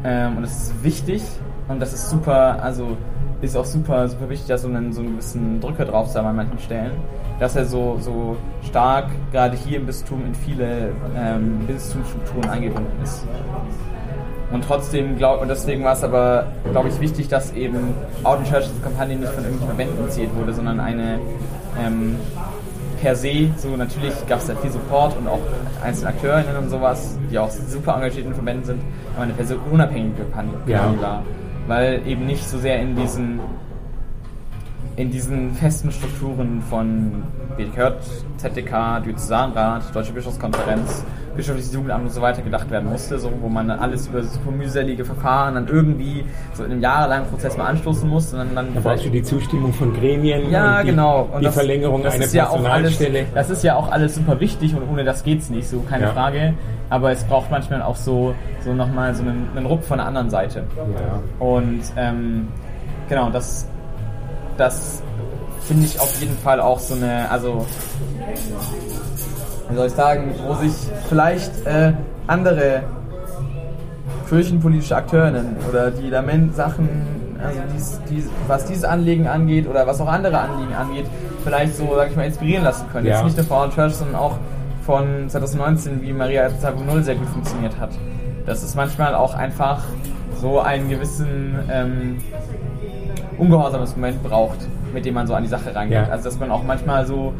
[0.05, 1.23] ähm, und das ist wichtig
[1.69, 2.97] und das ist super, also
[3.43, 6.37] ist auch super, super wichtig, dass so einen, so einen gewissen Drücker drauf sein an
[6.37, 6.93] manchen Stellen,
[7.41, 13.27] dass er so, so stark gerade hier im Bistum in viele ähm, Bistumsstrukturen eingebunden ist.
[14.53, 18.45] Und trotzdem, glaub, und deswegen war es aber, glaube ich, wichtig, dass eben Out in
[18.45, 21.19] Churches Kampagne nicht von irgendwelchen Verbänden initiiert wurde, sondern eine
[21.85, 22.17] ähm,
[23.03, 25.41] per se, so natürlich gab es da viel Support und auch
[25.83, 28.81] einzelne AkteurInnen und sowas, die auch super engagiert in Verbänden sind,
[29.15, 31.25] aber eine per se unabhängige Kampagne war.
[31.67, 33.41] Weil eben nicht so sehr in diesen
[34.95, 37.23] in diesen festen Strukturen von
[37.57, 37.95] BDK,
[38.37, 41.03] ZDK, Diözesanrat, Deutsche Bischofskonferenz,
[41.37, 44.51] Bischöfliches Jugendamt und so weiter gedacht werden musste, so, wo man dann alles über super
[44.51, 46.25] mühselige Verfahren dann irgendwie
[46.55, 49.73] so in einem jahrelangen Prozess mal anstoßen muss, sondern dann Da brauchst du die Zustimmung
[49.73, 51.29] von Gremien ja, und die, genau.
[51.33, 53.27] Und die das- Verlängerung das einer ist ja auch alles, Personalstelle.
[53.35, 56.13] Das ist ja auch alles super wichtig und ohne das geht's nicht, so keine Ja.
[56.13, 56.55] Frage.
[56.91, 60.29] Aber es braucht manchmal auch so, so nochmal so einen, einen Ruck von der anderen
[60.29, 60.65] Seite.
[60.77, 61.23] ja.
[61.45, 62.49] Und ähm,
[63.09, 63.67] genau, das,
[64.59, 65.03] das
[65.63, 67.65] finde ich auf jeden Fall auch so eine, also
[69.73, 70.73] wie soll ich sagen, wo sich
[71.09, 71.93] vielleicht äh,
[72.27, 72.83] andere
[74.29, 76.89] kirchenpolitische Akteurinnen oder die da men- Sachen,
[77.43, 81.07] also dies, dies, was dieses Anliegen angeht oder was auch andere Anliegen angeht,
[81.43, 83.07] vielleicht so, sag ich mal, inspirieren lassen können.
[83.07, 83.15] Ja.
[83.17, 84.37] Jetzt nicht nur Frauen Church, sondern auch
[84.85, 87.91] von 2019 wie Maria 2.0 sehr gut funktioniert hat.
[88.45, 89.83] Dass es manchmal auch einfach
[90.41, 92.19] so einen gewissen ähm,
[93.39, 94.59] ungehorsames Moment braucht,
[94.93, 95.95] mit dem man so an die Sache rangeht.
[95.95, 96.09] Ja.
[96.11, 97.33] Also dass man auch manchmal so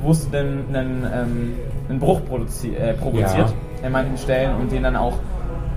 [0.00, 1.52] bewusst einen, einen, ähm,
[1.94, 3.48] einen Bruch produzi- äh, provoziert
[3.80, 3.86] Ja.
[3.86, 5.14] in manchen Stellen und den dann auch,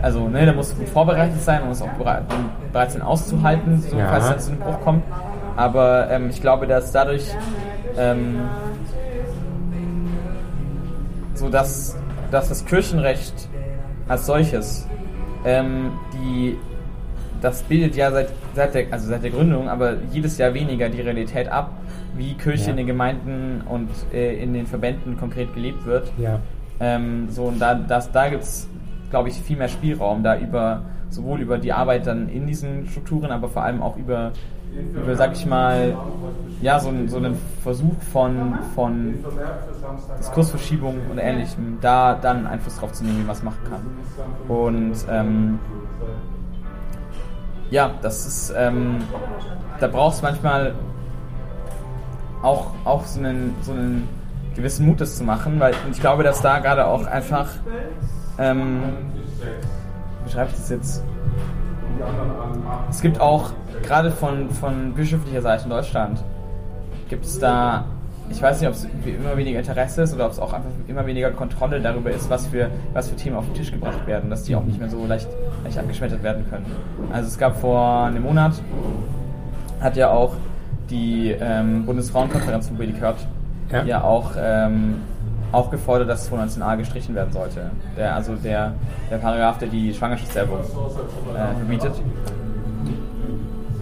[0.01, 2.24] also ne, da muss gut vorbereitet sein, man muss auch bereit,
[2.72, 4.07] bereit sein auszuhalten, so, Ja.
[4.09, 5.03] falls es dann zu einem Bruch kommt.
[5.55, 7.26] Aber ähm, ich glaube, dass dadurch
[7.97, 8.38] ähm,
[11.34, 11.95] so dass,
[12.32, 13.47] dass das Kirchenrecht
[14.07, 14.88] als solches
[15.45, 16.57] ähm, die
[17.41, 21.01] das bildet ja seit, seit der also seit der Gründung aber jedes Jahr weniger die
[21.01, 21.72] Realität ab
[22.18, 22.72] wie Kirche Ja.
[22.72, 26.39] in den Gemeinden und äh, in den Verbänden konkret gelebt wird Ja.
[26.80, 28.68] ähm, so und da das, da gibt es
[29.09, 33.32] glaube ich viel mehr Spielraum da über sowohl über die Arbeit dann in diesen Strukturen
[33.32, 34.32] aber vor allem auch über
[34.93, 35.95] über sag ich mal
[36.61, 39.15] ja so, so einen Versuch von von
[40.20, 44.55] Diskursverschiebung und ähnlichem, da dann Einfluss drauf zu nehmen, wie man es machen kann.
[44.55, 45.59] Und ähm,
[47.70, 48.97] ja, das ist, ähm,
[49.80, 50.74] da brauchst du manchmal
[52.42, 54.08] auch, auch so, einen, so einen
[54.56, 57.48] gewissen Mut, das zu machen, weil ich glaube, dass da gerade auch einfach,
[58.40, 58.82] ähm,
[60.26, 61.04] wie schreibe ich das jetzt?
[62.90, 63.52] Es gibt auch,
[63.84, 66.24] gerade von, von bischöflicher Seite in Deutschland,
[67.10, 67.86] gibt es da,
[68.30, 71.06] ich weiß nicht, ob es immer weniger Interesse ist oder ob es auch einfach immer
[71.06, 74.44] weniger Kontrolle darüber ist, was für, was für Themen auf den Tisch gebracht werden, dass
[74.44, 75.30] die auch nicht mehr so leicht,
[75.64, 76.66] leicht abgeschmettert werden können.
[77.12, 78.54] Also es gab vor einem Monat,
[79.80, 80.34] hat ja auch
[80.90, 83.18] die ähm, Bundesfrauenkonferenz von Willi Kurt
[83.72, 83.84] Ja.
[83.84, 84.04] ja.
[84.04, 84.96] auch, ähm,
[85.52, 87.72] auch gefordert, dass 219a gestrichen werden sollte.
[87.98, 88.74] Der, also der,
[89.10, 91.94] der Paragraph, der die Schwangerschaftswerbung äh, verbietet.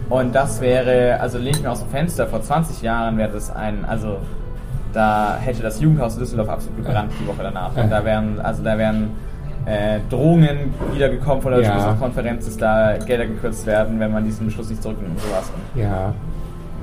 [0.10, 3.50] Und das wäre, also lehne ich mir aus dem Fenster, vor 20 Jahren wäre das
[3.56, 4.18] ein, also
[4.94, 7.76] da hätte das Jugendhaus Düsseldorf absolut gebrannt die Woche danach.
[7.76, 9.10] Und da wären, also da wären
[9.66, 11.76] äh, Drohungen wiedergekommen von der Ja.
[11.76, 15.52] Beschlusskonferenz, dass da Gelder gekürzt werden, wenn man diesen Beschluss nicht zurücknimmt und sowas.
[15.74, 16.14] Ja.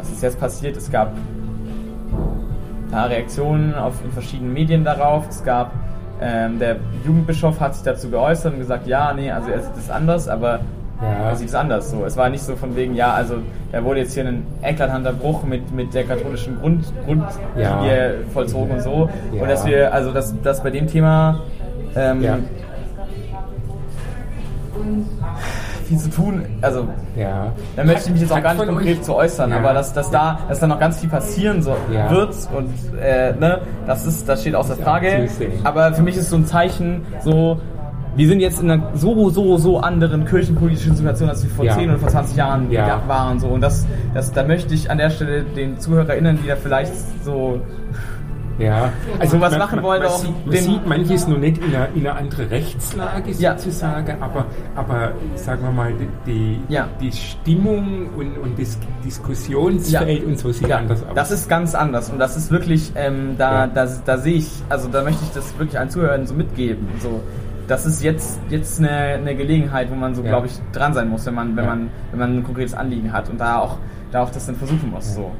[0.02, 0.76] Was ist jetzt passiert?
[0.76, 5.28] Es gab ein paar Reaktionen auf, in verschiedenen Medien darauf.
[5.28, 5.72] Es gab,
[6.20, 6.76] ähm, der
[7.06, 10.60] Jugendbischof hat sich dazu geäußert und gesagt, ja, nee, also er sieht es anders, aber
[11.00, 11.30] Ja.
[11.30, 11.90] er sieht es anders.
[11.90, 12.04] So.
[12.04, 13.36] Es war nicht so von wegen, ja, also
[13.72, 17.26] da wurde jetzt hier ein eklatanter Bruch mit, mit der katholischen Grund, Grundlinie
[17.56, 18.10] Ja.
[18.32, 19.08] vollzogen und so.
[19.32, 19.42] Ja.
[19.42, 21.40] Und dass wir, also dass, dass bei dem Thema
[21.96, 22.22] ähm,
[25.98, 27.52] Zu tun, also Ja.
[27.76, 29.58] da möchte ich mich jetzt auch gar nicht konkret zu äußern, Ja.
[29.58, 32.10] aber dass, dass da, dass da noch ganz viel passieren so Ja.
[32.10, 32.70] wird und
[33.00, 35.28] äh, ne, das ist, das steht außer Frage.
[35.64, 37.60] Aber für mich ist so ein Zeichen, so
[38.14, 41.72] wir sind jetzt in einer so, so, so anderen kirchenpolitischen Situation, als wir vor Ja.
[41.74, 42.86] 10 oder vor 20 Jahren Ja.
[42.86, 43.02] ja.
[43.06, 43.40] waren.
[43.40, 43.46] So.
[43.48, 46.92] Und das, das, da möchte ich an der Stelle den ZuhörerInnen, die da vielleicht
[47.24, 47.60] so
[48.62, 51.88] Ja, Also was machen wollen, man, auch sieht, man sieht manches noch nicht in einer,
[51.94, 53.58] in einer anderen Rechtslage Ja.
[53.58, 54.46] sozusagen, aber,
[54.76, 55.92] aber sagen wir mal,
[56.26, 56.88] die, Ja.
[57.00, 61.14] die Stimmung und, und das Diskussionsfeld und so sieht ja, anders aus.
[61.14, 63.66] Das ist ganz anders und das ist wirklich, ähm, da, Ja.
[63.66, 66.86] da, da sehe ich, also da möchte ich das wirklich allen Zuhörern so mitgeben.
[67.00, 67.20] So,
[67.68, 70.28] das ist jetzt, jetzt eine, eine Gelegenheit, wo man so, Ja.
[70.30, 71.70] glaube ich, dran sein muss, wenn man, wenn Ja.
[71.70, 73.78] man, wenn man ein konkretes Anliegen hat und da auch,
[74.10, 75.14] da auch das dann versuchen muss.
[75.14, 75.30] So.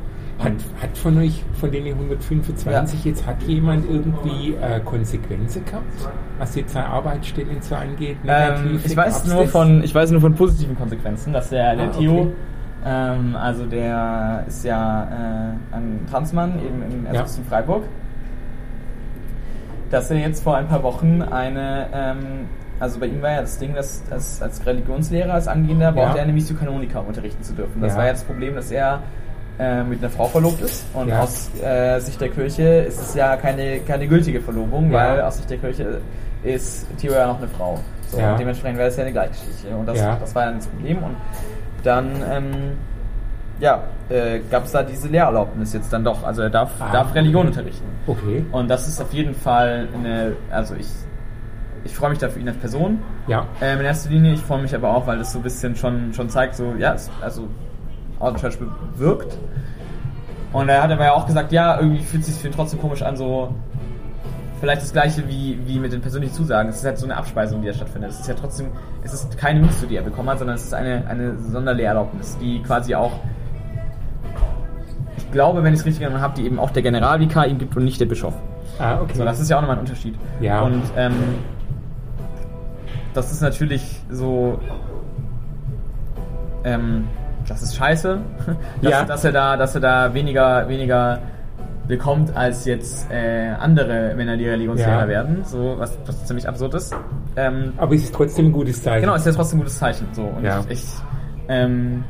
[0.42, 6.54] Hat, hat von euch, von den 125 jetzt, hat jemand irgendwie äh, Konsequenzen gehabt, was
[6.56, 8.16] jetzt seine Arbeitsstellen so angeht?
[8.26, 11.90] Ähm, ich weiß nur von, ich weiß nur von positiven Konsequenzen, dass der, der Ah,
[11.92, 12.32] Theo, okay.
[12.84, 15.04] ähm, also der ist ja
[15.72, 17.24] äh, ein Transmann eben im Ja.
[17.48, 17.84] Freiburg,
[19.90, 22.16] dass er jetzt vor ein paar Wochen eine, ähm,
[22.80, 26.16] also bei ihm war ja das Ding, dass, dass als Religionslehrer, als Angehender, braucht Ja.
[26.16, 27.80] er eine Missio Canonica unterrichten zu dürfen.
[27.80, 27.98] Das Ja.
[27.98, 29.02] war ja das Problem, dass er
[29.58, 31.20] äh, mit einer Frau verlobt ist und Ja.
[31.20, 34.98] aus äh, Sicht der Kirche ist es ja keine, keine gültige Verlobung, Ja.
[34.98, 36.00] weil aus Sicht der Kirche
[36.42, 37.78] ist Theo ja noch eine Frau.
[38.08, 38.32] So, Ja.
[38.32, 39.68] und dementsprechend wäre es ja eine Gleichgeschichte.
[39.76, 40.16] Und das, Ja.
[40.20, 40.98] das war dann das Problem.
[41.02, 41.16] Und
[41.84, 42.52] dann ähm,
[43.60, 46.24] ja, äh, gab es da diese Lehrerlaubnis jetzt dann doch.
[46.24, 46.90] Also er darf, Ah.
[46.92, 47.86] darf Religion unterrichten.
[48.06, 50.88] Okay, Und das ist auf jeden Fall eine, also ich,
[51.84, 53.46] ich freue mich da für ihn als Person ja.
[53.60, 54.32] ähm, in erster Linie.
[54.32, 56.96] Ich freue mich aber auch, weil das so ein bisschen schon, schon zeigt, so, ja,
[57.20, 57.48] also
[58.22, 58.58] Order Church
[58.96, 59.36] wirkt.
[60.52, 62.80] Und er hat aber ja auch gesagt, ja, irgendwie fühlt es sich für ihn trotzdem
[62.80, 63.54] komisch an, so
[64.60, 66.68] vielleicht das gleiche wie, wie mit den persönlichen Zusagen.
[66.68, 68.10] Es ist halt so eine Abspeisung, die da stattfindet.
[68.10, 68.68] Es ist ja trotzdem,
[69.02, 72.62] es ist keine Münze, die er bekommen hat, sondern es ist eine, eine Sonderlehrerlaubnis, die
[72.62, 73.12] quasi auch,
[75.16, 77.76] ich glaube, wenn ich es richtig erinnere habe, die eben auch der Generalvikar ihm gibt
[77.76, 78.34] und nicht der Bischof.
[78.78, 79.14] Ah, okay.
[79.14, 80.14] So, das ist ja auch nochmal ein Unterschied.
[80.40, 80.60] Ja.
[80.60, 81.14] Und ähm,
[83.14, 84.60] das ist natürlich so.
[86.64, 87.08] Ähm,
[87.52, 88.18] das ist scheiße,
[88.82, 89.04] dass, Ja.
[89.04, 91.18] dass er da, dass er da weniger, weniger
[91.88, 95.08] bekommt als jetzt äh, andere Männer, die Religionslehrer Ja.
[95.08, 96.94] werden, so was, was ziemlich absurd ist.
[97.36, 99.02] Ähm, Aber es ist trotzdem ein gutes Zeichen.
[99.02, 100.06] genau, ist ja trotzdem ein gutes Zeichen.
[100.12, 100.60] So und Ja.
[100.68, 100.84] ich, ich
[101.48, 102.04] ähm,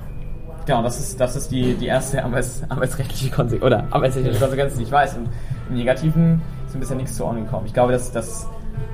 [0.67, 4.83] genau, das ist das ist die die erste Arbeits, arbeitsrechtliche Konsequenz oder arbeitsrechtliche Konsequenz, die
[4.83, 5.17] ich weiß.
[5.17, 5.29] Und
[5.71, 7.65] im Negativen ist mir bisher nichts zu Ohren gekommen.
[7.67, 8.47] Ich glaube, dass das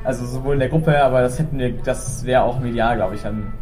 [0.05, 3.23] also sowohl in der Gruppe, aber das hätten wir, das wäre auch medial, glaube ich,
[3.23, 3.53] dann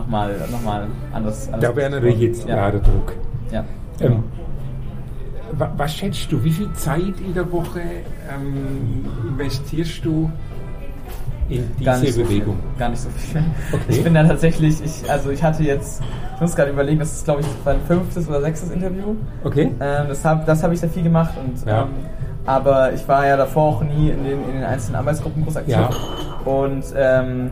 [0.00, 1.48] nochmal noch mal anders.
[1.52, 2.70] anders Da wäre natürlich jetzt ja.
[2.70, 3.14] der Druck.
[3.52, 3.64] Ja.
[4.00, 4.22] Ähm,
[5.52, 10.30] wa- was schätzt du, wie viel Zeit in der Woche ähm, investierst du
[11.48, 12.56] in Gar nicht diese so Bewegung?
[12.56, 12.78] Viel.
[12.78, 13.42] Gar nicht so viel.
[13.72, 13.82] Okay.
[13.88, 16.02] Ich bin da tatsächlich, ich, also ich hatte jetzt,
[16.34, 19.14] ich muss gerade überlegen, das ist glaube ich mein fünftes oder sechstes Interview.
[19.44, 19.72] Okay?
[19.80, 21.82] Ähm, das habe das hab ich sehr viel gemacht und Ja.
[21.82, 21.88] ähm,
[22.46, 25.74] aber ich war ja davor auch nie in den, in den einzelnen Arbeitsgruppen groß aktiv.
[25.74, 25.90] Ja.
[26.50, 27.50] Und ähm,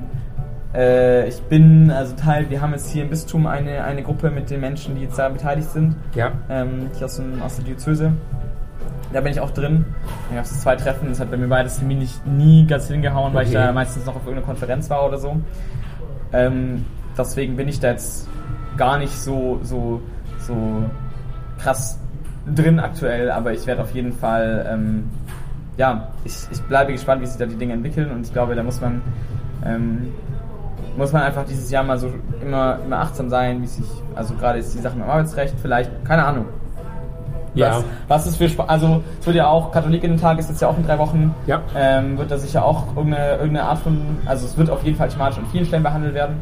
[0.74, 4.50] äh, ich bin also Teil, wir haben jetzt hier im Bistum eine, eine Gruppe mit
[4.50, 6.32] den Menschen, die jetzt da beteiligt sind, Ja.
[6.50, 8.12] ähm, hier aus, dem, aus der Diözese.
[9.12, 9.84] Da bin ich auch drin.
[10.28, 13.44] Da gab es zwei Treffen, das hat bei mir beides terminlich nie ganz hingehauen, weil
[13.44, 13.66] ich Okay.
[13.66, 15.36] da meistens noch auf irgendeiner Konferenz war oder so.
[16.32, 16.84] Ähm,
[17.16, 18.28] deswegen bin ich da jetzt
[18.76, 20.02] gar nicht so, so,
[20.40, 20.84] so
[21.58, 21.98] krass
[22.54, 25.04] drin aktuell, aber ich werde auf jeden Fall, ähm,
[25.76, 28.62] ja, ich, ich bleibe gespannt, wie sich da die Dinge entwickeln und ich glaube, da
[28.62, 29.00] muss man,
[29.64, 30.08] ähm,
[30.97, 32.11] muss man einfach dieses Jahr mal so
[32.42, 35.90] immer, immer achtsam sein, wie sich, also gerade ist die Sache mit dem Arbeitsrecht, vielleicht,
[36.05, 36.47] keine Ahnung.
[37.55, 37.78] Ja.
[37.78, 40.76] Was, was ist für Sp also es wird ja auch, Katholikinnen-Tag ist jetzt ja auch
[40.76, 41.62] in drei Wochen, Ja.
[41.74, 45.09] ähm, wird da sicher auch irgendeine, irgendeine Art von, also es wird auf jeden Fall
[45.09, 46.36] thematisch an vielen Stellen behandelt werden.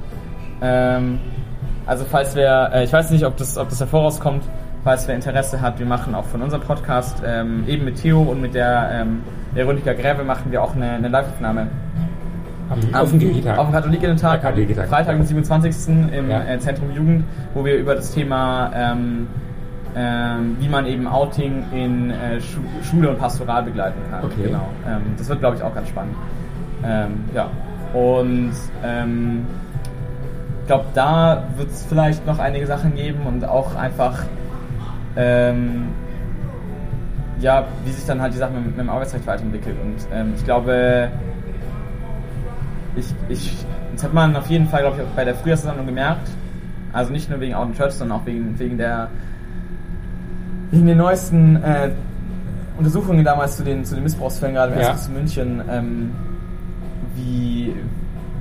[0.60, 1.20] Ähm,
[1.86, 4.42] also falls wer, äh, ich weiß nicht, ob das, ob das hervorauskommt,
[4.82, 8.40] falls wer Interesse hat, wir machen auch von unserem Podcast, ähm, eben mit Theo und
[8.40, 9.22] mit der, ähm,
[9.56, 11.68] Rüdiger Gräve machen wir auch eine, eine Live-Aufnahme.
[12.70, 13.58] Am, auf dem Kirchentag.
[13.58, 14.88] Auf dem Katholikinnen-Tag, Ja, Katholikinnen-Tag.
[14.88, 15.88] Freitag, den 27.
[16.12, 16.44] im Ja.
[16.44, 19.26] äh, Zentrum Jugend, wo wir über das Thema, ähm,
[19.96, 24.24] ähm, wie man eben Outing in äh, Schu Schule und Pastoral begleiten kann.
[24.24, 24.44] Okay.
[24.46, 24.68] Genau.
[24.88, 26.16] Ähm, das wird, glaube ich, auch ganz spannend.
[26.84, 27.48] Ähm, ja.
[27.92, 28.52] Und
[28.84, 29.46] ähm,
[30.62, 34.24] ich glaube, da wird es vielleicht noch einige Sachen geben und auch einfach,
[35.16, 35.88] ähm,
[37.38, 39.76] ja, wie sich dann halt die Sache mit, mit dem Arbeitsrecht weiterentwickelt.
[39.80, 41.08] Und ähm, ich glaube,
[42.96, 46.28] ich, ich, das hat man auf jeden Fall, glaube ich, auch bei der Frühjahrsversammlung gemerkt.
[46.92, 49.08] Also nicht nur wegen Out Church, sondern auch wegen, wegen der
[50.70, 51.90] wegen den neuesten äh,
[52.76, 54.86] Untersuchungen damals zu den, zu den Missbrauchsfällen, gerade im Ja.
[54.88, 56.10] Erzbistum München, ähm,
[57.14, 57.74] wie,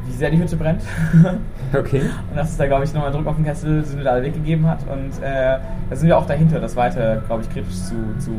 [0.06, 0.82] wie sehr die Hütte brennt.
[1.76, 2.02] Okay.
[2.30, 4.78] Und dass es da, glaube ich, nochmal Druck auf den Kessel synodal weggegeben hat.
[4.88, 5.58] Und äh,
[5.90, 8.32] da sind wir auch dahinter, das weiter, glaube ich, kritisch zu, zu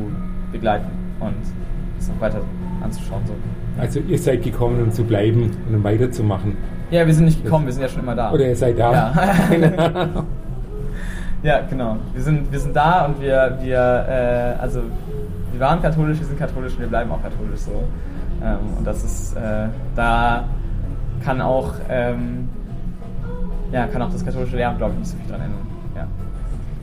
[0.53, 0.87] begleiten
[1.19, 1.35] und
[1.99, 2.41] es noch weiter
[2.81, 3.23] anzuschauen.
[3.27, 3.35] So.
[3.79, 6.57] Also ihr seid gekommen, um zu bleiben und um weiterzumachen.
[6.91, 8.33] Ja, wir sind nicht gekommen, wir sind ja schon immer da.
[8.33, 8.93] Oder ihr seid da.
[8.93, 9.15] Ja.
[11.43, 11.97] ja, genau.
[12.13, 13.77] Wir sind, wir sind da und wir, wir
[14.09, 14.81] äh, also
[15.55, 17.85] wir waren katholisch, wir sind katholisch und wir bleiben auch katholisch so.
[18.43, 20.45] Ähm, und das ist, äh, da
[21.25, 22.49] kann auch, ähm,
[23.73, 25.74] ja, kann auch das katholische Lehramt, glaube ich, nicht so viel dran ändern.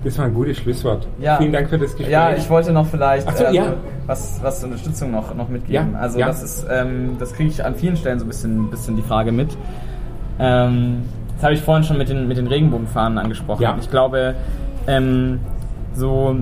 [0.04, 1.08] Das war ein gutes Schlusswort.
[1.20, 1.38] Ja.
[1.38, 2.12] Vielen Dank für das Gespräch.
[2.12, 3.74] Ja, ich wollte noch vielleicht so, also, ja.
[4.08, 5.94] was, was zur Unterstützung noch, noch mitgeben.
[5.94, 6.26] Ja, Also ja.
[6.26, 9.32] das ist, ähm, das kriege ich an vielen Stellen so ein bisschen, bisschen die Frage
[9.32, 9.56] mit.
[10.40, 11.04] Ähm,
[11.36, 13.66] das habe ich vorhin schon mit den, mit den Regenbogenfahnen angesprochen.
[13.80, 14.36] Ich glaube,
[14.88, 15.40] ähm,
[15.94, 16.36] so,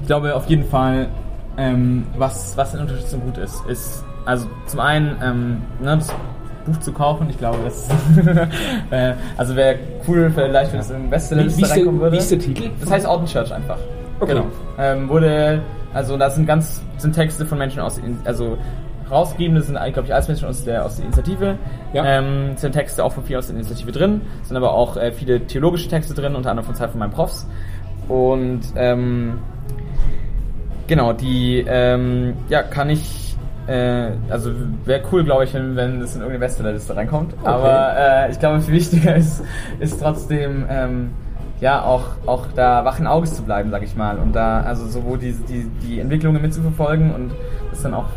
[0.00, 1.08] ich glaube auf jeden Fall,
[1.56, 6.14] ähm, was, was in Unterstützung gut ist, ist also zum einen ähm, ne, das
[6.64, 7.28] Buch zu kaufen.
[7.30, 7.88] Ich glaube, das
[8.90, 12.16] äh, also wäre cool, vielleicht wenn es Wie, Bestsellerliste reinkommen würde.
[12.16, 12.70] wie ist der Titel?
[12.80, 13.78] Das heißt Outen Church einfach.
[14.20, 14.34] Okay.
[14.34, 14.46] Genau.
[14.78, 15.62] Ähm, wurde,
[15.92, 18.56] also da sind ganz, sind Texte von Menschen aus, also
[19.10, 21.58] rausgegeben, das sind eigentlich, glaube ich, alles Menschen aus der, aus der Initiative.
[21.92, 22.04] Ja.
[22.04, 25.46] Ähm, sind Texte auch von vielen aus der Initiative drin, sind aber auch äh, viele
[25.46, 27.46] theologische Texte drin, unter anderem von zwei von meinen Profs.
[28.08, 29.38] Und ähm,
[30.86, 33.23] genau, die ähm, ja, kann ich,
[33.66, 34.50] äh, also
[34.84, 37.34] wäre cool, glaube ich, wenn, wenn das in irgendeine Bestsellerliste reinkommt.
[37.44, 39.42] Aber äh, ich glaube, viel wichtiger ist,
[39.80, 41.10] ist trotzdem ähm,
[41.60, 44.18] ja auch, auch da wachen Auges zu bleiben, sag ich mal.
[44.18, 47.32] Und da also sowohl die, die, die Entwicklungen mitzuverfolgen und
[47.70, 48.08] das dann auch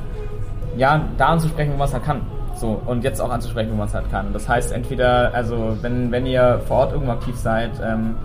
[0.76, 2.22] ja, da anzusprechen, wo man es halt kann.
[2.56, 4.34] So, und jetzt auch anzusprechen, wo man es halt kann.
[4.34, 8.16] Das heißt, entweder, also wenn, wenn ihr vor Ort irgendwo aktiv seid, ähm,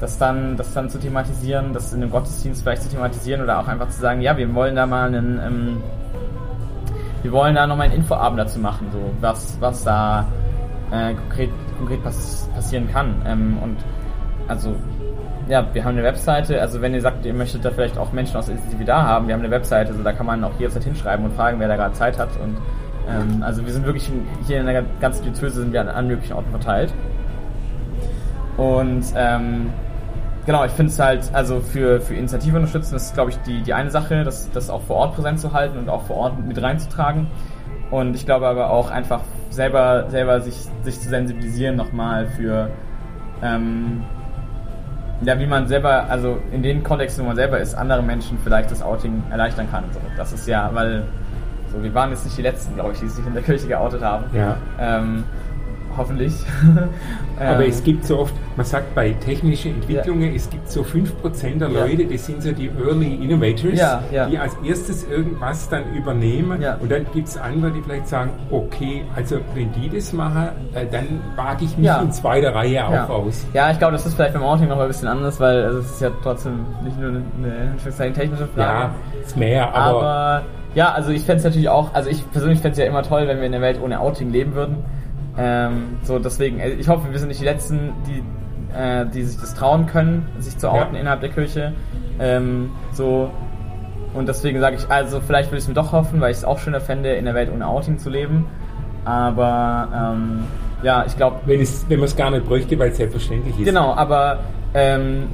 [0.00, 3.68] das dann, das dann zu thematisieren, das in einem Gottesdienst vielleicht zu thematisieren oder auch
[3.68, 5.82] einfach zu sagen, ja, wir wollen da mal einen, ähm,
[7.24, 10.26] wir wollen da nochmal einen Infoabend dazu machen, so was, was da
[10.92, 11.48] äh, konkret,
[11.78, 13.22] konkret pass passieren kann.
[13.26, 13.78] Ähm, und
[14.46, 14.76] also
[15.48, 18.36] ja, wir haben eine Webseite, also wenn ihr sagt, ihr möchtet da vielleicht auch Menschen
[18.36, 20.84] aus der Initiative da haben, wir haben eine Webseite, also da kann man auch jederzeit
[20.84, 22.28] hinschreiben und fragen, wer da gerade Zeit hat.
[22.42, 22.58] Und
[23.08, 24.10] ähm, also wir sind wirklich
[24.46, 26.92] hier in der ganzen Diözese sind wir an allen möglichen Orten verteilt.
[28.58, 29.70] Und ähm,
[30.46, 33.62] genau, ich finde es halt, also für, für Initiative unterstützen, das ist, glaube ich, die,
[33.62, 36.44] die eine Sache, das, das auch vor Ort präsent zu halten und auch vor Ort
[36.44, 37.26] mit reinzutragen.
[37.90, 39.20] Und ich glaube aber auch einfach
[39.50, 42.70] selber, selber sich, sich zu sensibilisieren nochmal für,
[43.42, 44.02] ähm,
[45.22, 48.70] ja, wie man selber, also in den Kontexten, wo man selber ist, andere Menschen vielleicht
[48.70, 49.84] das Outing erleichtern kann.
[49.92, 51.04] So, das ist ja, weil
[51.72, 54.02] so, wir waren jetzt nicht die Letzten, glaube ich, die sich in der Kirche geoutet
[54.02, 54.24] haben.
[54.32, 54.56] Ja.
[54.78, 55.24] Ähm,
[55.96, 56.32] hoffentlich.
[57.38, 61.58] Aber Ähm, es gibt so oft, man sagt bei technischen Entwicklungen, es gibt so 5%
[61.58, 61.84] der Ja.
[61.84, 64.26] Leute, die sind so die Early Innovators, Ja, ja.
[64.26, 66.60] die als erstes irgendwas dann übernehmen.
[66.60, 66.76] Ja.
[66.76, 70.86] Und dann gibt es andere, die vielleicht sagen, okay, also wenn die das machen, äh,
[70.90, 72.00] dann wage ich mich Ja.
[72.00, 73.04] in zweiter Reihe ja.
[73.04, 73.44] auch aus.
[73.52, 75.78] Ja, ich glaube, das ist vielleicht beim Outing noch mal ein bisschen anders, weil also,
[75.80, 78.58] es ist ja trotzdem nicht nur eine, technische Frage.
[78.58, 80.42] Ja, ist mehr, aber, Aber,
[80.74, 83.26] ja, also ich fände es natürlich auch, also ich persönlich fände es ja immer toll,
[83.26, 84.76] wenn wir in einer Welt ohne Outing leben würden.
[85.36, 88.22] Ähm, so deswegen, äh, ich hoffe, wir sind nicht die Letzten, die,
[88.76, 91.00] äh, die sich das trauen können, sich zu outen Ja.
[91.00, 91.72] innerhalb der Kirche.
[92.20, 93.30] Ähm, so
[94.14, 96.44] und deswegen sage ich, also vielleicht würde ich es mir doch hoffen, weil ich es
[96.44, 98.46] auch schöner fände, in der Welt ohne Outing zu leben.
[99.04, 100.44] Aber ähm,
[100.82, 103.64] ja, ich glaube, wenn, es, wenn man es gar nicht bräuchte, weil es selbstverständlich ist.
[103.64, 104.38] Genau, aber
[104.72, 105.28] ähm,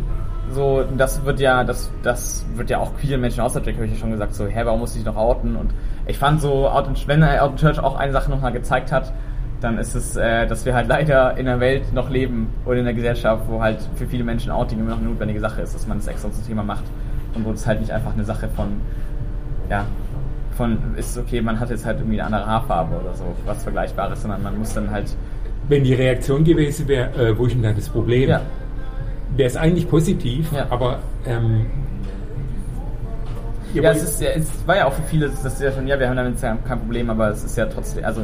[0.51, 4.11] so, das wird ja, das, das wird ja auch vielen Menschen außerhalb der Kirche schon
[4.11, 5.57] gesagt, so, hä, warum muss ich noch outen?
[5.57, 5.73] Und
[6.07, 9.13] ich fand so, Out and, wenn Out and Church auch eine Sache nochmal gezeigt hat,
[9.61, 12.87] dann ist es, äh, dass wir halt leider in einer Welt noch leben oder in
[12.87, 15.87] einer Gesellschaft, wo halt für viele Menschen Outing immer noch eine notwendige Sache ist, dass
[15.87, 16.85] man das extra zum Thema macht
[17.35, 18.69] und wo es halt nicht einfach eine Sache von,
[19.69, 19.85] ja,
[20.57, 24.23] von ist okay, man hat jetzt halt irgendwie eine andere Haarfarbe oder so, was Vergleichbares,
[24.23, 25.15] sondern man muss dann halt,
[25.69, 28.31] Wenn die Reaktion gewesen wäre, äh, wo ist denn da das Problem?
[28.31, 28.41] ja,
[29.37, 30.67] Wäre es eigentlich positiv, Ja.
[30.71, 31.67] aber ähm,
[33.75, 35.99] Ja, es, ist, ja, es war ja auch für viele, das ist ja schon, ja,
[36.01, 38.23] wir haben damit kein Problem, aber es ist ja trotzdem, also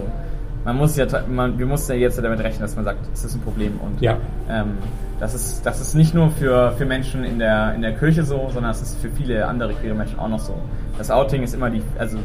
[0.67, 3.35] man muss ja, man, wir mussten ja jetzt damit rechnen, dass man sagt, es ist
[3.37, 4.17] ein Problem und Ja.
[4.51, 4.73] ähm,
[5.19, 8.51] das ist, das ist nicht nur für, für Menschen in der, in der Kirche so,
[8.53, 10.55] sondern es ist für viele andere queere Menschen auch noch so.
[10.99, 12.19] Das Outing ist immer die, also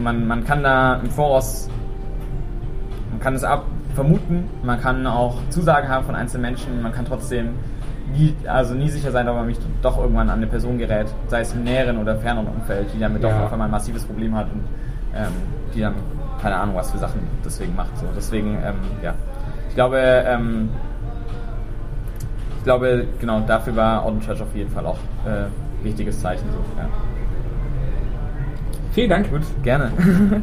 [0.00, 1.68] man, man kann da im Voraus,
[3.10, 3.64] man kann es ab
[3.94, 7.50] vermuten, man kann auch Zusagen haben von einzelnen Menschen, man kann trotzdem
[8.16, 11.40] nie, also nie sicher sein, ob man mich doch irgendwann an eine Person gerät, sei
[11.40, 13.28] es im näheren oder ferneren Umfeld, die damit Ja.
[13.30, 14.62] doch auf einmal ein massives Problem hat und
[15.16, 15.32] ähm,
[15.74, 15.94] die dann
[16.44, 17.96] keine Ahnung was für Sachen deswegen macht.
[17.96, 18.06] So.
[18.14, 19.14] Deswegen, ähm, ja.
[19.70, 20.68] Ich glaube, ähm,
[22.58, 25.46] ich glaube, genau, dafür war Orden Church auf jeden Fall auch äh,
[25.82, 26.44] wichtiges Zeichen.
[26.52, 26.58] So.
[26.78, 26.88] Ja.
[28.92, 29.30] vielen Dank.
[29.30, 29.90] Gut, gerne.